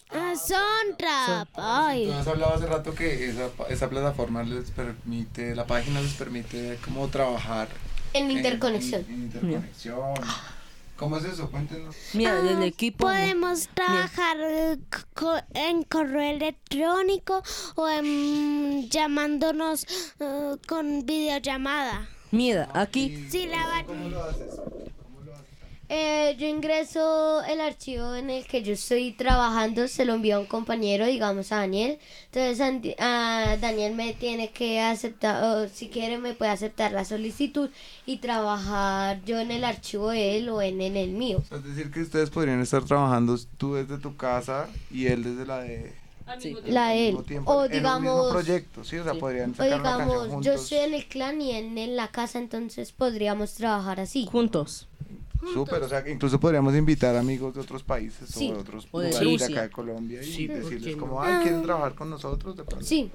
Ah, 0.10 0.34
Soundtrap. 0.36 1.50
Ay. 1.56 2.06
Tú 2.06 2.14
has 2.14 2.28
hablado 2.28 2.54
hace 2.54 2.66
rato 2.68 2.94
que 2.94 3.30
esa, 3.30 3.48
pa- 3.50 3.68
esa 3.68 3.90
plataforma 3.90 4.44
les 4.44 4.70
permite, 4.72 5.56
la 5.56 5.66
página 5.66 6.02
les 6.02 6.14
permite 6.14 6.78
como 6.86 7.08
trabajar 7.08 7.68
En 8.14 8.26
en- 8.26 8.32
interconexión. 8.38 9.02
en- 9.08 9.14
en 9.14 9.24
interconexión. 9.24 10.14
¿Cómo 10.98 11.18
es 11.18 11.26
eso? 11.26 11.50
Cuéntenos. 11.50 11.96
Mira, 12.14 12.40
Ah, 12.40 12.52
el 12.52 12.64
equipo... 12.64 13.08
Podemos 13.08 13.68
trabajar 13.74 14.38
eh, 14.40 14.78
co- 15.16 15.42
en 15.56 15.84
correo 15.84 16.22
electrónico 16.36 17.42
o 17.76 17.90
en 17.90 18.88
llamándonos 18.90 19.86
eh, 20.20 20.56
con 20.68 21.06
videollamada. 21.08 22.08
Mira, 22.32 22.70
aquí 22.74 23.28
Sí, 23.30 23.48
la 23.48 23.84
¿Cómo 23.86 24.10
lo 24.10 24.24
haces? 24.24 24.54
Eh, 25.96 26.36
yo 26.40 26.48
ingreso 26.48 27.44
el 27.44 27.62
archivo 27.62 28.16
en 28.16 28.32
el 28.32 28.48
que 28.48 28.64
yo 28.64 28.74
estoy 28.74 29.12
trabajando, 29.12 29.88
se 29.88 30.06
lo 30.06 30.14
envío 30.16 30.38
a 30.38 30.40
un 30.40 30.48
compañero, 30.48 31.06
digamos 31.06 31.52
a 31.52 31.58
Daniel. 31.58 32.00
Entonces 32.32 32.96
a 32.98 33.58
Daniel 33.62 33.94
me 33.94 34.14
tiene 34.14 34.50
que 34.50 34.82
aceptar, 34.82 35.44
o 35.44 35.70
si 35.70 35.90
quiere 35.90 36.18
me 36.18 36.34
puede 36.34 36.50
aceptar 36.50 36.94
la 36.94 37.06
solicitud 37.06 37.70
y 38.08 38.18
trabajar 38.18 39.22
yo 39.24 39.40
en 39.40 39.52
el 39.52 39.64
archivo 39.64 40.10
de 40.10 40.38
él 40.38 40.50
o 40.50 40.64
en, 40.64 40.82
en 40.82 40.98
el 40.98 41.12
mío. 41.12 41.44
Es 41.52 41.64
decir, 41.64 41.92
que 41.92 42.02
ustedes 42.02 42.32
podrían 42.32 42.60
estar 42.60 42.84
trabajando 42.84 43.38
tú 43.60 43.76
desde 43.76 44.00
tu 44.00 44.18
casa 44.18 44.70
y 44.90 45.06
él 45.06 45.24
desde 45.24 45.46
la 45.46 45.60
de 45.60 45.94
Sí. 46.40 46.56
La 46.68 46.88
de 46.90 47.10
él. 47.10 47.24
tiempo, 47.24 47.52
O 47.52 47.68
digamos, 47.68 48.32
proyecto, 48.32 48.84
¿sí? 48.84 48.98
O 48.98 49.04
sea, 49.04 49.14
podrían 49.14 49.52
o 49.52 49.56
sacar 49.56 49.82
una 49.82 49.84
canción 49.84 50.08
digamos, 50.08 50.28
juntos. 50.30 50.46
yo 50.46 50.54
estoy 50.54 50.78
en 50.80 50.94
el 50.94 51.06
clan 51.08 51.42
y 51.42 51.52
en, 51.52 51.78
en 51.78 51.96
la 51.96 52.08
casa, 52.08 52.40
entonces 52.40 52.94
podríamos 52.94 53.54
trabajar 53.56 54.00
así. 54.00 54.26
juntos. 54.32 54.88
Súper, 55.52 55.82
o 55.84 55.90
sea, 55.90 56.04
que 56.04 56.12
incluso 56.12 56.40
podríamos 56.40 56.76
invitar 56.76 57.16
amigos 57.16 57.54
de 57.56 57.62
otros 57.62 57.84
países 57.84 58.30
Sí. 58.30 58.50
o 58.50 58.54
de 58.54 58.60
otros 58.60 58.88
O 58.92 59.00
de 59.00 59.10
lugares 59.12 59.40
de 59.40 59.46
acá 59.54 59.62
de 59.64 59.70
Colombia 59.72 60.22
y 60.22 60.26
Sí, 60.32 60.48
¿por 60.48 60.58
decirles 60.64 60.96
como, 60.96 61.14
no? 61.16 61.22
ay, 61.24 61.42
¿quieren 61.44 61.64
trabajar 61.64 61.96
con 61.96 62.10
nosotros? 62.10 62.56
De 62.56 62.64
pronto. 62.64 62.86
Sí, 62.86 63.10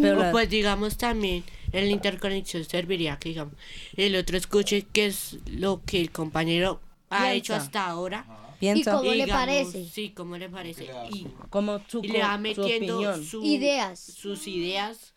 Pero 0.00 0.16
O 0.18 0.20
la- 0.22 0.30
pues 0.30 0.48
digamos 0.48 0.96
también 0.96 1.44
en 1.72 1.84
la 1.86 1.90
interconexión 1.90 2.64
serviría 2.64 3.18
que 3.18 3.28
digamos 3.30 3.54
el 3.96 4.16
otro 4.16 4.36
escuche 4.38 4.86
qué 4.92 5.06
es 5.06 5.36
lo 5.46 5.82
que 5.84 6.00
el 6.00 6.10
compañero 6.10 6.80
ha 7.10 7.18
Piensa. 7.18 7.34
hecho 7.34 7.54
hasta 7.54 7.86
ahora. 7.86 8.24
piensa 8.58 8.92
¿Cómo 8.92 9.10
le 9.12 9.26
parece? 9.26 9.86
Sí, 9.88 10.10
cómo 10.10 10.36
le 10.36 10.48
parece. 10.50 10.86
Y, 11.12 11.26
como 11.48 11.80
su, 11.88 12.00
y 12.04 12.08
le 12.08 12.20
va 12.20 12.34
su 12.36 12.40
metiendo 12.42 12.94
opinión. 12.98 13.24
su- 13.24 13.42
Ideas. 13.42 13.98
sus 14.00 14.46
ideas, 14.46 15.09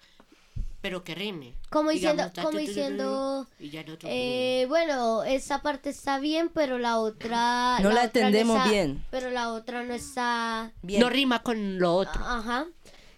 pero 0.84 1.02
que 1.06 1.16
rime. 1.16 1.56
como 1.70 1.92
diciendo, 1.92 2.24
Digamos, 2.30 2.46
como 2.52 2.60
diciendo, 2.60 3.48
y 3.58 3.70
ya 3.70 3.86
eh, 4.04 4.66
bueno, 4.68 5.24
esa 5.24 5.62
parte 5.62 5.90
está 5.90 6.20
bien, 6.20 6.50
pero 6.54 6.78
la 6.78 7.00
otra... 7.00 7.80
No 7.80 7.90
la 7.90 8.04
entendemos 8.04 8.58
está- 8.58 8.70
bien. 8.70 9.06
Pero 9.10 9.30
la 9.30 9.54
otra 9.54 9.84
no 9.84 9.94
está... 9.94 10.74
Bien. 10.82 11.00
no 11.00 11.10
rima 11.10 11.42
con 11.42 11.80
lo 11.80 11.96
otro. 11.96 12.22
Ajá. 12.26 12.66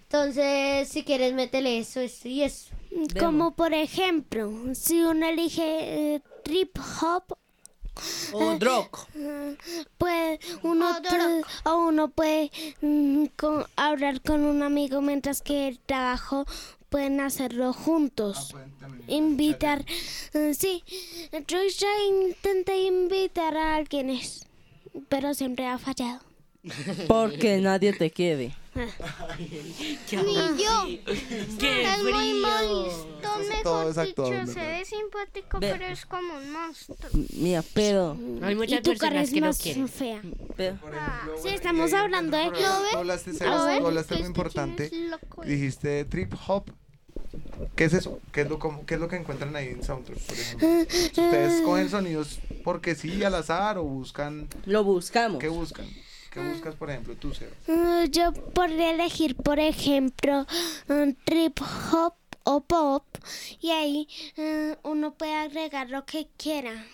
Entonces, 0.03 0.87
si 0.89 1.03
quieres, 1.03 1.33
métele 1.33 1.79
eso, 1.79 2.01
eso 2.01 2.27
y 2.27 2.43
eso. 2.43 2.69
Como 3.19 3.55
por 3.55 3.73
ejemplo, 3.73 4.53
si 4.75 5.01
uno 5.01 5.25
elige 5.27 6.13
eh, 6.15 6.21
trip 6.43 6.77
hop, 7.01 7.35
O 8.33 8.57
drog. 8.59 8.89
pues 9.97 10.39
uno 10.61 10.95
o 11.63 11.75
uno 11.77 12.09
puede 12.09 12.51
mm, 12.81 13.25
con- 13.35 13.65
hablar 13.75 14.21
con 14.21 14.43
un 14.45 14.61
amigo 14.61 15.01
mientras 15.01 15.41
que 15.41 15.67
el 15.67 15.79
trabajo 15.79 16.45
pueden 16.95 17.19
hacerlo 17.19 17.73
juntos. 17.73 18.55
Invitar, 19.07 19.83
eh, 20.33 20.53
sí, 20.53 20.81
yo 21.45 21.57
ya 21.77 21.87
intenté 22.07 22.83
invitar 22.83 23.57
a 23.57 23.75
alguien, 23.75 24.17
pero 25.09 25.33
siempre 25.33 25.67
ha 25.67 25.77
fallado. 25.77 26.21
Porque 27.09 27.57
nadie 27.57 27.91
te 27.91 28.11
quiere. 28.11 28.55
Ya, 30.09 30.23
Ni 30.23 30.35
yo. 30.35 30.87
Es 31.05 31.55
¡Qué 31.59 31.85
muy 32.01 32.13
frío! 32.13 32.47
molesto, 32.47 33.19
todo 33.21 33.39
mejor 33.39 33.91
es 33.91 33.97
actuado, 33.97 34.31
dicho, 34.31 34.53
se 34.53 34.59
ve 34.61 34.85
simpático, 34.85 35.59
Ve. 35.59 35.71
pero 35.73 35.85
es 35.87 36.05
como 36.05 36.37
un 36.37 36.49
monstruo. 36.49 36.97
Mira, 37.33 37.61
pero... 37.73 38.17
Hay 38.41 38.53
Y 38.53 38.81
tu 38.81 38.95
cara 38.95 39.21
personas 39.21 39.27
es 39.27 39.33
que 39.33 39.41
no 39.41 39.47
más 39.47 39.57
quieren. 39.61 39.87
fea. 39.89 40.21
pero 40.55 40.77
Sí, 41.43 41.49
estamos 41.49 41.91
hablando 41.91 42.37
de... 42.37 42.51
Tú 42.51 42.97
hablaste, 42.97 43.31
hablaste 43.45 44.13
algo 44.15 44.25
importante. 44.27 44.85
es 44.85 44.93
loco. 44.93 45.43
Dijiste 45.43 46.05
trip 46.05 46.33
hop 46.47 46.71
¿Qué 47.75 47.85
es 47.85 47.93
eso? 47.93 48.19
¿Qué 48.31 48.41
es 48.41 48.49
lo, 48.49 48.59
como, 48.59 48.85
qué 48.85 48.95
es 48.95 48.99
lo 48.99 49.07
que 49.07 49.15
encuentran 49.15 49.55
ahí 49.55 49.67
en 49.67 49.83
Soundtrack, 49.83 50.19
por 50.19 50.37
ejemplo? 50.37 50.67
¿Ustedes 50.67 51.61
cogen 51.61 51.89
sonidos 51.89 52.39
porque 52.63 52.95
sí, 52.95 53.23
al 53.23 53.35
azar, 53.35 53.77
o 53.77 53.83
buscan... 53.83 54.47
Lo 54.65 54.83
buscamos. 54.83 55.39
¿Qué 55.39 55.47
buscan? 55.49 55.87
¿Qué 56.31 56.41
buscas, 56.41 56.75
por 56.75 56.89
ejemplo, 56.89 57.15
tú, 57.15 57.33
Seba? 57.33 57.51
Mm, 57.67 58.09
Yo 58.11 58.33
podría 58.33 58.91
elegir, 58.91 59.35
por 59.35 59.59
ejemplo, 59.59 60.45
un 60.89 61.15
trip 61.23 61.59
hop 61.91 62.13
o 62.43 62.61
pop 62.61 63.05
y 63.61 63.71
ahí 63.71 64.07
eh, 64.37 64.75
uno 64.83 65.13
puede 65.13 65.33
agregar 65.33 65.89
lo 65.89 66.05
que 66.05 66.27
quiera. 66.37 66.85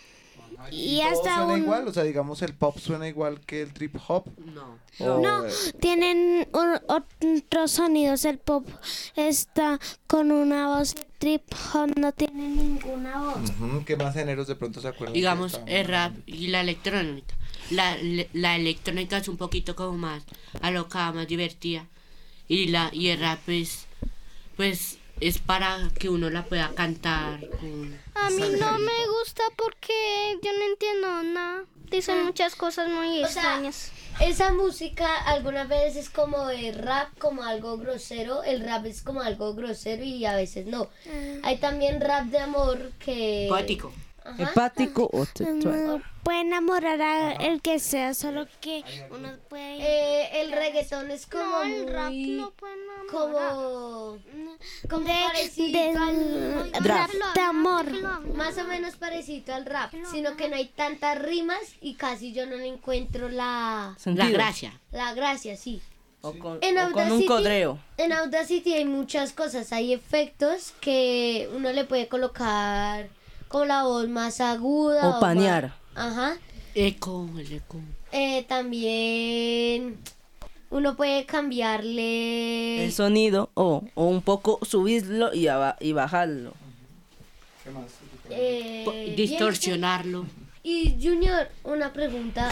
Y 0.72 1.00
¿Todo 1.00 1.10
hasta 1.12 1.36
suena 1.38 1.54
un- 1.54 1.60
igual? 1.62 1.88
O 1.88 1.94
sea, 1.94 2.04
digamos, 2.04 2.42
el 2.42 2.54
pop 2.54 2.78
suena 2.78 3.08
igual 3.08 3.40
que 3.42 3.62
el 3.62 3.74
trip 3.74 3.96
hop. 4.08 4.26
No. 4.54 4.78
O, 5.00 5.20
No, 5.22 5.46
eh, 5.46 5.52
tienen 5.80 6.48
un- 6.54 6.80
otros 6.88 7.72
sonidos. 7.72 8.26
El 8.26 8.38
pop 8.38 8.68
está 9.16 9.80
con 10.08 10.32
una 10.32 10.68
voz. 10.68 10.94
El 10.96 11.06
trip 11.18 11.44
hop 11.74 11.92
no 11.98 12.12
tiene 12.12 12.48
ninguna 12.50 13.20
voz. 13.20 13.50
ujú, 13.60 13.84
¿Qué 13.86 13.96
más 13.96 14.14
géneros 14.14 14.48
de 14.48 14.56
pronto 14.56 14.82
se 14.82 14.88
acuerdan? 14.88 15.14
Digamos 15.14 15.60
el 15.68 15.86
rap 15.88 16.14
y 16.26 16.48
la 16.48 16.62
electrónica. 16.62 17.36
La, 17.70 17.96
la 18.34 18.56
electrónica 18.56 19.18
es 19.18 19.28
un 19.28 19.38
poquito 19.38 19.76
como 19.76 19.98
más 19.98 20.24
alocada, 20.62 21.14
más 21.14 21.28
divertida. 21.28 21.88
Y 22.48 22.68
la 22.68 22.90
y 22.92 23.08
el 23.10 23.20
rap 23.20 23.48
es 23.48 23.86
pues 24.58 24.98
es 25.22 25.38
para 25.38 25.90
que 25.98 26.10
uno 26.10 26.30
la 26.30 26.44
pueda 26.44 26.72
cantar 26.76 27.48
con 27.48 27.98
A 28.16 28.30
mí 28.32 28.44
no 28.60 28.80
me 28.80 29.08
gusta 29.20 29.44
porque 29.56 30.40
yo 30.44 30.52
no 30.52 30.66
entiendo 30.66 31.24
nada. 31.24 31.64
Dicen 31.90 32.26
muchas 32.26 32.56
cosas 32.56 32.90
muy 32.90 33.24
O 33.24 33.28
sea, 33.28 33.42
extrañas. 33.44 33.92
Esa 34.20 34.54
música 34.54 35.14
algunas 35.26 35.68
veces 35.68 36.06
es 36.06 36.10
como 36.10 36.50
el 36.50 36.76
rap, 36.76 37.10
como 37.20 37.44
algo 37.44 37.78
grosero. 37.78 38.44
El 38.44 38.62
rap 38.62 38.86
es 38.86 39.02
como 39.02 39.22
algo 39.22 39.54
grosero 39.54 40.04
y 40.04 40.26
a 40.26 40.36
veces 40.36 40.66
no. 40.66 40.90
Hay 41.44 41.58
también 41.58 42.02
rap 42.02 42.26
de 42.26 42.40
amor 42.40 42.92
que... 43.00 43.48
poético. 43.50 43.94
Ajá. 44.24 44.44
Hepático 44.44 45.10
o 45.12 45.26
sexual. 45.26 45.98
Mm, 45.98 46.02
Puede 46.24 46.42
enamorar 46.42 47.02
a 47.02 47.32
el 47.34 47.62
que 47.64 47.80
sea, 47.80 48.14
solo 48.14 48.46
que 48.60 48.84
uno 49.10 49.30
puede... 49.50 49.78
Eh, 49.82 50.42
el 50.42 50.52
reggaetón 50.52 51.10
es 51.10 51.26
como 51.26 51.44
no, 51.44 51.64
el 51.64 51.88
rap 51.92 52.10
muy... 52.12 52.28
no 52.34 52.52
puede 52.52 52.74
enamorar. 52.76 53.08
como... 53.12 54.18
como 54.88 55.06
de, 55.08 55.14
parecido 55.26 55.82
de- 55.82 55.98
al 55.98 56.84
rap 56.84 57.10
de 57.34 57.42
amor. 57.42 57.86
más 58.36 58.56
o 58.60 58.64
menos 58.66 58.96
parecido 58.98 59.56
al 59.56 59.66
rap, 59.66 59.92
sino 60.12 60.36
que 60.38 60.48
no 60.48 60.56
hay 60.56 60.66
tantas 60.68 61.20
rimas 61.20 61.60
y 61.82 61.96
casi 61.96 62.34
yo 62.34 62.46
no 62.46 62.56
le 62.56 62.68
encuentro 62.68 63.28
la, 63.30 63.98
La 64.06 64.30
gracia. 64.30 64.80
la 64.92 65.16
gracia, 65.16 65.58
sí. 65.58 65.82
O 66.24 66.34
con, 66.38 66.60
En 66.62 66.78
o 66.78 66.92
con 66.92 67.12
un 67.12 67.26
codreo. 67.26 67.80
En 67.98 68.14
Audacity 68.14 68.76
hay 68.76 68.86
muchas 68.86 69.34
cosas, 69.34 69.74
hay 69.74 69.92
efectos 69.92 70.72
que 70.80 71.50
uno 71.56 71.72
le 71.72 71.84
puede 71.86 72.08
colocar 72.08 73.10
con 73.52 73.68
la 73.68 73.84
voz 73.84 74.08
más 74.08 74.40
aguda. 74.42 75.08
O 75.10 75.20
panear. 75.20 75.74
más- 75.96 76.08
Ajá. 76.08 76.38
Eco, 76.74 77.30
el 77.38 77.52
eco. 77.52 77.78
Eh, 78.12 78.44
también 78.48 79.98
uno 80.70 80.96
puede 80.96 81.26
cambiarle... 81.26 82.86
El 82.86 82.92
sonido 82.94 83.50
o, 83.56 83.84
o 83.96 84.06
un 84.06 84.22
poco 84.22 84.60
subirlo 84.66 85.34
y, 85.34 85.48
aba- 85.48 85.78
y 85.80 85.92
bajarlo. 85.94 86.54
¿Qué 87.64 87.72
más? 87.72 87.84
eh, 88.30 89.14
distorsionarlo. 89.18 90.26
Y 90.64 90.98
Junior, 91.02 91.50
una 91.64 91.92
pregunta. 91.92 92.50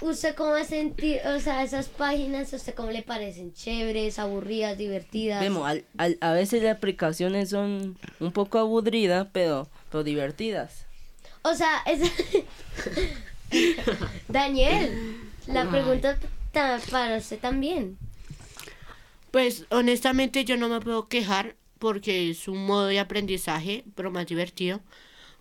¿Usted 0.00 0.34
cómo 0.34 0.54
ha 0.54 0.64
sentido, 0.64 1.20
o 1.36 1.38
sea, 1.38 1.62
esas 1.62 1.86
páginas, 1.86 2.52
¿usted 2.52 2.74
cómo 2.74 2.90
le 2.90 3.02
parecen? 3.02 3.52
¿Chéveres, 3.54 4.18
aburridas, 4.18 4.76
divertidas? 4.76 5.40
Vemos, 5.40 5.64
al- 5.68 5.84
al- 5.96 6.18
a 6.20 6.32
veces 6.32 6.64
las 6.64 6.74
aplicaciones 6.76 7.50
son 7.50 7.96
un 8.18 8.32
poco 8.32 8.58
aburridas, 8.58 9.28
pero, 9.32 9.68
pero 9.92 10.02
divertidas. 10.04 10.86
O 11.42 11.54
sea, 11.54 11.82
es... 11.86 12.00
Daniel, 14.28 15.16
la 15.46 15.68
pregunta 15.70 16.18
ta- 16.52 16.80
para 16.90 17.16
usted 17.18 17.38
también. 17.38 17.98
Pues 19.30 19.64
honestamente 19.70 20.44
yo 20.44 20.56
no 20.56 20.68
me 20.68 20.80
puedo 20.80 21.08
quejar 21.08 21.56
porque 21.78 22.30
es 22.30 22.48
un 22.48 22.64
modo 22.66 22.86
de 22.86 23.00
aprendizaje, 23.00 23.84
pero 23.94 24.10
más 24.10 24.26
divertido. 24.26 24.80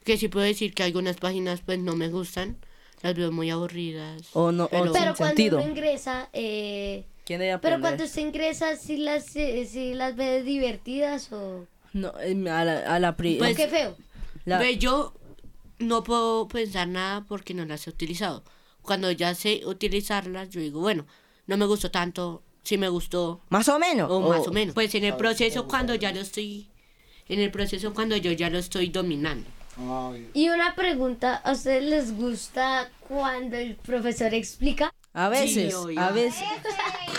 Que 0.03 0.17
sí 0.17 0.27
puedo 0.27 0.45
decir 0.45 0.73
que 0.73 0.83
algunas 0.83 1.17
páginas 1.17 1.61
pues 1.63 1.77
no 1.79 1.95
me 1.95 2.07
gustan, 2.09 2.57
las 3.03 3.13
veo 3.15 3.31
muy 3.31 3.49
aburridas. 3.51 4.23
O 4.33 4.51
no, 4.51 4.65
o 4.65 4.69
Pero- 4.69 4.85
sin 4.85 4.93
Pero 4.93 5.15
cuando 5.15 5.35
sentido. 5.35 5.57
uno 5.59 5.69
ingresa, 5.69 6.29
eh, 6.33 7.05
¿Quién 7.25 7.39
debe 7.39 7.59
pero 7.59 7.79
cuando 7.79 8.03
usted 8.03 8.21
ingresa, 8.23 8.75
¿sí 8.77 8.97
las, 8.97 9.35
eh, 9.35 9.67
sí 9.71 9.93
las 9.93 10.15
ve 10.15 10.41
divertidas 10.41 11.31
o...? 11.31 11.67
No, 11.93 12.13
eh, 12.19 12.31
a 12.49 12.65
la, 12.65 12.79
a 12.95 12.99
la 12.99 13.15
pri- 13.15 13.37
Pues- 13.37 13.53
¿O 13.53 13.55
qué 13.55 13.67
feo? 13.67 13.95
La- 14.45 14.57
Pues 14.57 14.79
yo 14.79 15.13
no 15.79 16.03
puedo 16.03 16.47
pensar 16.47 16.87
nada 16.87 17.23
porque 17.27 17.53
no 17.53 17.65
las 17.65 17.87
he 17.87 17.89
utilizado. 17.89 18.43
Cuando 18.81 19.11
ya 19.11 19.35
sé 19.35 19.61
utilizarlas, 19.65 20.49
yo 20.49 20.59
digo, 20.61 20.79
bueno, 20.79 21.05
no 21.47 21.57
me 21.57 21.65
gustó 21.65 21.91
tanto, 21.91 22.43
sí 22.63 22.77
me 22.77 22.89
gustó, 22.89 23.41
más 23.49 23.67
o 23.69 23.77
menos. 23.79 24.09
o 24.09 24.17
o- 24.17 24.29
más 24.29 24.47
o 24.47 24.51
menos. 24.51 24.73
Pues 24.75 24.93
en 24.95 25.03
el 25.03 25.15
proceso 25.15 25.67
cuando 25.67 25.95
ya 25.95 26.11
lo 26.11 26.19
estoy, 26.21 26.67
en 27.27 27.39
el 27.39 27.51
proceso 27.51 27.93
cuando 27.93 28.15
yo 28.17 28.31
ya 28.31 28.49
lo 28.49 28.57
estoy 28.57 28.89
dominando. 28.89 29.47
Y 30.33 30.49
una 30.49 30.75
pregunta, 30.75 31.35
¿a 31.37 31.53
ustedes 31.53 31.83
les 31.83 32.15
gusta 32.15 32.89
cuando 33.07 33.55
el 33.57 33.75
profesor 33.75 34.33
explica? 34.33 34.93
A 35.13 35.29
veces, 35.29 35.73
a 35.97 36.11
veces. 36.11 36.43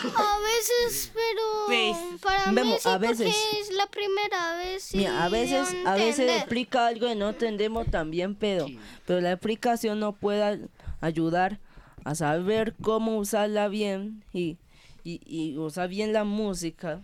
A 0.05 0.39
veces, 0.41 1.11
pero 1.15 1.43
Pues, 1.67 1.97
para 2.23 2.47
mí 2.47 2.55
vemos, 2.55 2.83
sí, 2.83 2.89
a 2.89 2.99
veces. 2.99 3.35
porque 3.35 3.61
es 3.61 3.71
la 3.73 3.87
primera 3.87 4.57
vez. 4.57 4.95
y 4.95 4.99
Mira, 4.99 5.25
a 5.25 5.29
veces, 5.29 5.73
debo 5.73 5.89
a 5.89 5.95
veces 5.95 6.11
entender. 6.21 6.37
explica 6.39 6.87
algo 6.87 7.09
y 7.11 7.15
no 7.15 7.29
entendemos 7.31 7.87
también, 7.91 8.35
pero, 8.35 8.67
Sí. 8.67 8.79
pero 9.07 9.21
la 9.21 9.33
explicación 9.33 10.01
nos 10.01 10.17
puede 10.17 10.69
ayudar 11.01 11.59
a 12.05 12.15
saber 12.15 12.75
cómo 12.83 13.17
usarla 13.19 13.69
bien 13.69 14.25
y, 14.33 14.57
y, 15.05 15.21
y 15.25 15.57
usar 15.57 15.89
bien 15.89 16.13
la 16.13 16.25
música. 16.25 17.01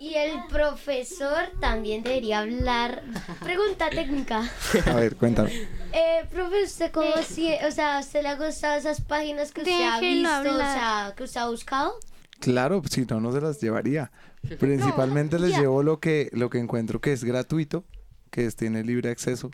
Y 0.00 0.14
el 0.14 0.44
profesor 0.48 1.50
también 1.60 2.04
debería 2.04 2.40
hablar. 2.40 3.02
Pregunta 3.42 3.90
técnica. 3.90 4.48
A 4.86 4.94
ver, 4.94 5.16
cuéntame. 5.16 5.50
Eh, 5.92 6.24
profe, 6.30 6.62
¿usted 6.62 6.92
cómo 6.92 7.16
si, 7.26 7.52
o 7.66 7.70
sea, 7.72 7.96
¿a 7.96 8.00
usted 8.00 8.22
le 8.22 8.28
ha 8.28 8.36
gustado 8.36 8.78
esas 8.78 9.00
páginas 9.00 9.52
que 9.52 9.62
usted 9.62 9.82
ha 9.82 9.98
visto, 9.98 10.54
o 10.54 10.58
sea, 10.58 11.14
que 11.16 11.24
usted 11.24 11.40
ha 11.40 11.48
buscado? 11.48 11.94
Claro, 12.38 12.80
si 12.88 13.04
no, 13.06 13.20
no 13.20 13.32
se 13.32 13.40
las 13.40 13.60
llevaría. 13.60 14.12
Principalmente 14.60 15.38
les 15.40 15.58
llevo 15.58 15.82
lo 15.82 15.98
que, 15.98 16.30
lo 16.32 16.48
que 16.48 16.58
encuentro 16.58 17.00
que 17.00 17.12
es 17.12 17.24
gratuito, 17.24 17.84
que 18.30 18.46
es, 18.46 18.54
tiene 18.54 18.84
libre 18.84 19.10
acceso. 19.10 19.50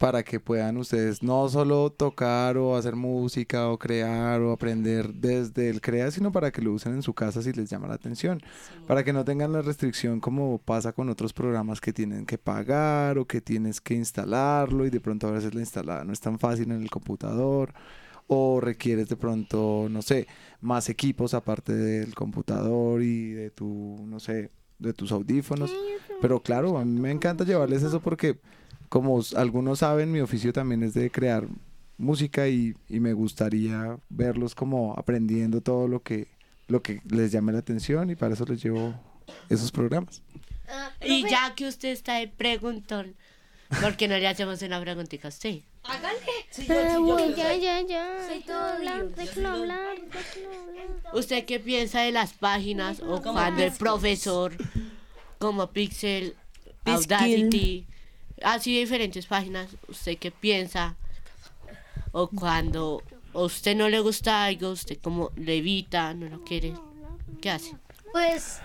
Para 0.00 0.22
que 0.22 0.40
puedan 0.40 0.78
ustedes 0.78 1.22
no 1.22 1.46
solo 1.50 1.90
tocar 1.90 2.56
o 2.56 2.74
hacer 2.74 2.96
música 2.96 3.68
o 3.68 3.78
crear 3.78 4.40
o 4.40 4.50
aprender 4.50 5.12
desde 5.12 5.68
el 5.68 5.82
crear, 5.82 6.10
sino 6.10 6.32
para 6.32 6.50
que 6.50 6.62
lo 6.62 6.72
usen 6.72 6.94
en 6.94 7.02
su 7.02 7.12
casa 7.12 7.42
si 7.42 7.52
les 7.52 7.68
llama 7.68 7.86
la 7.86 7.96
atención. 7.96 8.40
Para 8.86 9.04
que 9.04 9.12
no 9.12 9.26
tengan 9.26 9.52
la 9.52 9.60
restricción 9.60 10.18
como 10.18 10.56
pasa 10.56 10.94
con 10.94 11.10
otros 11.10 11.34
programas 11.34 11.82
que 11.82 11.92
tienen 11.92 12.24
que 12.24 12.38
pagar 12.38 13.18
o 13.18 13.26
que 13.26 13.42
tienes 13.42 13.82
que 13.82 13.92
instalarlo 13.92 14.86
y 14.86 14.90
de 14.90 15.00
pronto 15.00 15.28
a 15.28 15.32
veces 15.32 15.54
la 15.54 15.60
instalada 15.60 16.02
no 16.02 16.14
es 16.14 16.20
tan 16.20 16.38
fácil 16.38 16.72
en 16.72 16.80
el 16.80 16.88
computador 16.88 17.74
o 18.26 18.58
requieres 18.58 19.10
de 19.10 19.16
pronto, 19.16 19.88
no 19.90 20.00
sé, 20.00 20.26
más 20.62 20.88
equipos 20.88 21.34
aparte 21.34 21.74
del 21.74 22.14
computador 22.14 23.02
y 23.02 23.32
de 23.32 23.50
tu, 23.50 23.98
no 24.06 24.18
sé, 24.18 24.50
de 24.78 24.94
tus 24.94 25.12
audífonos. 25.12 25.70
Pero 26.22 26.40
claro, 26.40 26.78
a 26.78 26.86
mí 26.86 26.98
me 26.98 27.10
encanta 27.10 27.44
llevarles 27.44 27.82
eso 27.82 28.00
porque, 28.00 28.38
como 28.90 29.22
algunos 29.36 29.78
saben, 29.78 30.12
mi 30.12 30.20
oficio 30.20 30.52
también 30.52 30.82
es 30.82 30.92
de 30.94 31.10
crear 31.10 31.46
música 31.96 32.48
y, 32.48 32.74
y 32.88 32.98
me 32.98 33.12
gustaría 33.12 33.96
verlos 34.08 34.54
como 34.54 34.94
aprendiendo 34.98 35.60
todo 35.60 35.86
lo 35.86 36.02
que, 36.02 36.26
lo 36.66 36.82
que 36.82 37.00
les 37.08 37.30
llame 37.30 37.52
la 37.52 37.60
atención 37.60 38.10
y 38.10 38.16
para 38.16 38.34
eso 38.34 38.44
les 38.46 38.62
llevo 38.62 38.92
esos 39.48 39.70
programas. 39.70 40.22
Ah, 40.68 40.90
Y 41.06 41.22
ya 41.28 41.54
que 41.54 41.68
usted 41.68 41.90
está 41.90 42.14
de 42.14 42.26
preguntón, 42.26 43.14
¿por 43.80 43.96
qué 43.96 44.08
no 44.08 44.18
le 44.18 44.26
hacemos 44.26 44.60
una 44.62 44.80
preguntita 44.80 45.28
a 45.28 45.30
usted? 45.30 45.60
Bueno, 46.68 47.36
ya, 47.36 47.54
ya, 47.54 47.80
ya. 47.82 48.26
Soy 48.28 48.40
todo 48.40 48.58
hablar, 48.58 49.00
hablar, 49.00 49.14
déjelo 49.14 49.48
hablar. 49.50 49.96
¿Usted 51.14 51.44
qué 51.44 51.60
piensa 51.60 52.00
de 52.00 52.10
las 52.10 52.32
páginas 52.32 53.00
o 53.00 53.22
cuando 53.22 53.62
el 53.62 53.72
profesor, 53.72 54.52
como 55.38 55.70
Pixel, 55.70 56.34
Pixel. 56.84 57.86
Audacity, 58.42 58.70
así 58.70 58.80
diferentes 58.80 59.26
páginas, 59.26 59.68
¿usted 59.88 60.18
qué 60.18 60.30
piensa? 60.30 60.96
O 62.12 62.28
cuando 62.28 63.02
a 63.34 63.40
usted 63.40 63.76
no 63.76 63.88
le 63.88 64.00
gusta 64.00 64.44
algo, 64.44 64.70
usted 64.70 64.98
como 65.00 65.30
le 65.36 65.58
evita, 65.58 66.14
no 66.14 66.28
lo 66.28 66.42
quiere, 66.44 66.74
¿qué 67.40 67.50
hace? 67.50 67.76
Pues 68.12 68.60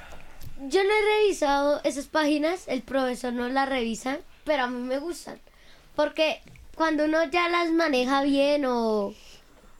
yo 0.67 0.83
no 0.83 0.89
he 0.89 1.19
revisado 1.19 1.81
esas 1.83 2.07
páginas, 2.07 2.67
el 2.67 2.81
profesor 2.81 3.33
no 3.33 3.47
las 3.49 3.69
revisa, 3.69 4.19
pero 4.43 4.63
a 4.63 4.67
mí 4.67 4.81
me 4.81 4.99
gustan. 4.99 5.39
Porque 5.95 6.41
cuando 6.75 7.05
uno 7.05 7.23
ya 7.25 7.47
las 7.49 7.71
maneja 7.71 8.23
bien 8.23 8.65
o, 8.65 9.13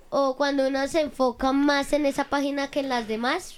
o 0.10 0.36
cuando 0.36 0.68
uno 0.68 0.88
se 0.88 1.02
enfoca 1.02 1.52
más 1.52 1.94
en 1.94 2.06
esa 2.06 2.26
página 2.26 2.70
que 2.70 2.82
en 2.82 2.90
las 2.90 3.08
demás, 3.08 3.56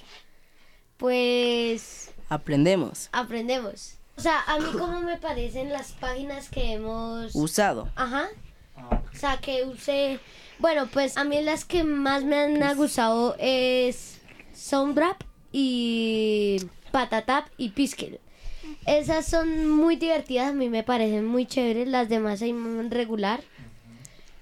pues 0.96 2.10
aprendemos. 2.28 3.08
aprendemos. 3.12 3.97
O 4.18 4.20
sea, 4.20 4.42
a 4.48 4.58
mí 4.58 4.66
como 4.76 5.00
me 5.00 5.16
parecen 5.16 5.70
las 5.70 5.92
páginas 5.92 6.48
que 6.48 6.72
hemos... 6.72 7.36
Usado. 7.36 7.88
Ajá. 7.94 8.26
O 8.90 9.16
sea, 9.16 9.36
que 9.36 9.62
usé... 9.62 10.18
Bueno, 10.58 10.88
pues 10.92 11.16
a 11.16 11.22
mí 11.22 11.40
las 11.40 11.64
que 11.64 11.84
más 11.84 12.24
me 12.24 12.34
han 12.34 12.60
ha 12.64 12.74
gustado 12.74 13.36
es 13.38 14.18
Soundrap 14.52 15.22
y 15.52 16.60
Patatap 16.90 17.46
y 17.58 17.68
Piskel. 17.68 18.18
Esas 18.86 19.24
son 19.24 19.70
muy 19.70 19.94
divertidas, 19.94 20.48
a 20.48 20.52
mí 20.52 20.68
me 20.68 20.82
parecen 20.82 21.24
muy 21.24 21.46
chéveres, 21.46 21.86
las 21.86 22.08
demás 22.08 22.42
hay 22.42 22.52
regular. 22.88 23.40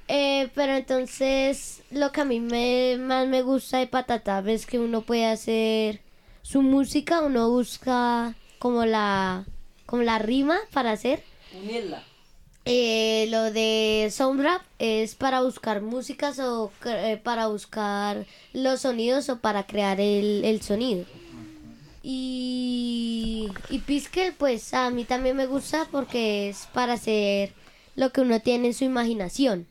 Eh, 0.08 0.48
pero 0.54 0.72
entonces 0.72 1.82
lo 1.90 2.12
que 2.12 2.22
a 2.22 2.24
mí 2.24 2.40
me, 2.40 2.96
más 2.98 3.28
me 3.28 3.42
gusta 3.42 3.76
de 3.76 3.88
Patatap 3.88 4.48
es 4.48 4.64
que 4.64 4.78
uno 4.78 5.02
puede 5.02 5.26
hacer 5.26 6.00
su 6.40 6.62
música, 6.62 7.20
uno 7.20 7.50
busca 7.50 8.34
como 8.58 8.86
la, 8.86 9.44
como 9.86 10.02
la 10.02 10.18
rima 10.18 10.58
para 10.72 10.92
hacer. 10.92 11.22
Unirla. 11.54 12.02
Eh, 12.64 13.26
lo 13.30 13.52
de 13.52 14.08
Soundrap 14.12 14.60
es 14.80 15.14
para 15.14 15.40
buscar 15.40 15.82
músicas 15.82 16.40
o 16.40 16.72
eh, 16.84 17.20
para 17.22 17.46
buscar 17.46 18.26
los 18.52 18.80
sonidos 18.80 19.28
o 19.28 19.38
para 19.38 19.66
crear 19.66 20.00
el, 20.00 20.44
el 20.44 20.60
sonido. 20.62 21.04
Y, 22.02 23.48
y 23.70 23.78
Piskel, 23.80 24.32
pues 24.34 24.74
a 24.74 24.90
mí 24.90 25.04
también 25.04 25.36
me 25.36 25.46
gusta 25.46 25.86
porque 25.90 26.48
es 26.48 26.66
para 26.72 26.94
hacer 26.94 27.52
lo 27.94 28.12
que 28.12 28.20
uno 28.20 28.40
tiene 28.40 28.68
en 28.68 28.74
su 28.74 28.84
imaginación. 28.84 29.66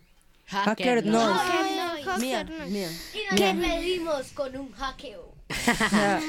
Hacker 0.48 1.06
no. 1.06 1.20
Hacker 1.34 2.20
Mía, 2.20 2.44
Noise. 2.46 2.66
mía. 2.72 2.90
Y 3.14 3.32
nos 3.32 3.40
despedimos 3.40 4.32
con 4.34 4.56
un 4.56 4.72
hackeo. 4.72 5.35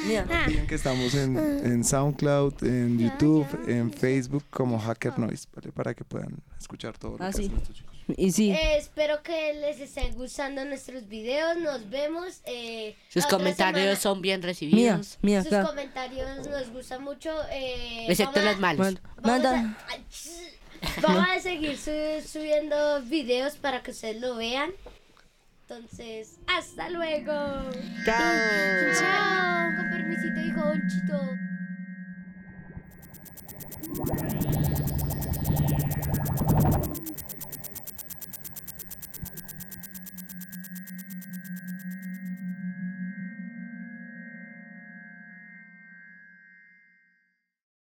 Mía, 0.06 0.24
mía. 0.28 0.44
Miren 0.46 0.66
que 0.66 0.74
estamos 0.74 1.14
en, 1.14 1.36
en 1.38 1.84
SoundCloud, 1.84 2.62
en 2.64 2.98
YouTube, 2.98 3.46
en 3.66 3.90
Facebook 3.92 4.44
como 4.50 4.78
Hacker 4.78 5.18
Noise, 5.18 5.48
¿vale? 5.54 5.72
Para 5.72 5.94
que 5.94 6.04
puedan 6.04 6.36
escuchar 6.58 6.98
todo 6.98 7.16
lo 7.18 7.24
Ah, 7.24 7.28
que 7.30 7.36
sí. 7.38 7.44
hacen 7.46 7.56
estos 7.56 7.76
chicos. 7.76 7.92
Y 8.16 8.30
sí, 8.30 8.50
Eh, 8.52 8.76
espero 8.76 9.22
que 9.22 9.54
les 9.54 9.80
estén 9.80 10.14
gustando 10.14 10.64
nuestros 10.64 11.08
videos. 11.08 11.56
Nos 11.58 11.88
vemos. 11.90 12.40
eh, 12.44 12.94
Sus 13.08 13.26
comentarios 13.26 13.82
semana. 13.82 13.96
son 14.00 14.20
bien 14.22 14.40
mía, 14.40 14.46
recibidos. 14.46 15.18
mía, 15.22 15.42
Sus 15.42 15.52
acá. 15.52 15.66
comentarios 15.68 16.46
nos 16.46 16.70
gustan 16.70 17.02
mucho. 17.02 17.30
Eh, 17.50 18.06
Excepto 18.08 18.34
vamos 18.40 18.46
a- 18.46 18.50
los 18.52 18.60
malos. 18.60 18.94
Vamos 19.22 19.42
Manda. 19.42 19.76
a, 19.88 21.00
vamos 21.02 21.26
a 21.36 21.40
seguir 21.40 21.76
su- 21.78 22.28
subiendo 22.28 23.02
videos 23.02 23.56
para 23.56 23.82
que 23.82 23.90
ustedes 23.90 24.20
lo 24.20 24.36
vean. 24.36 24.70
Entonces, 25.68 26.38
hasta 26.46 26.88
luego. 26.90 27.32
Chao. 28.04 28.94
Chao. 29.00 29.76
Con 29.76 29.90
permisito, 29.90 30.40
hijo 30.40 30.60
Donchito. 30.60 31.36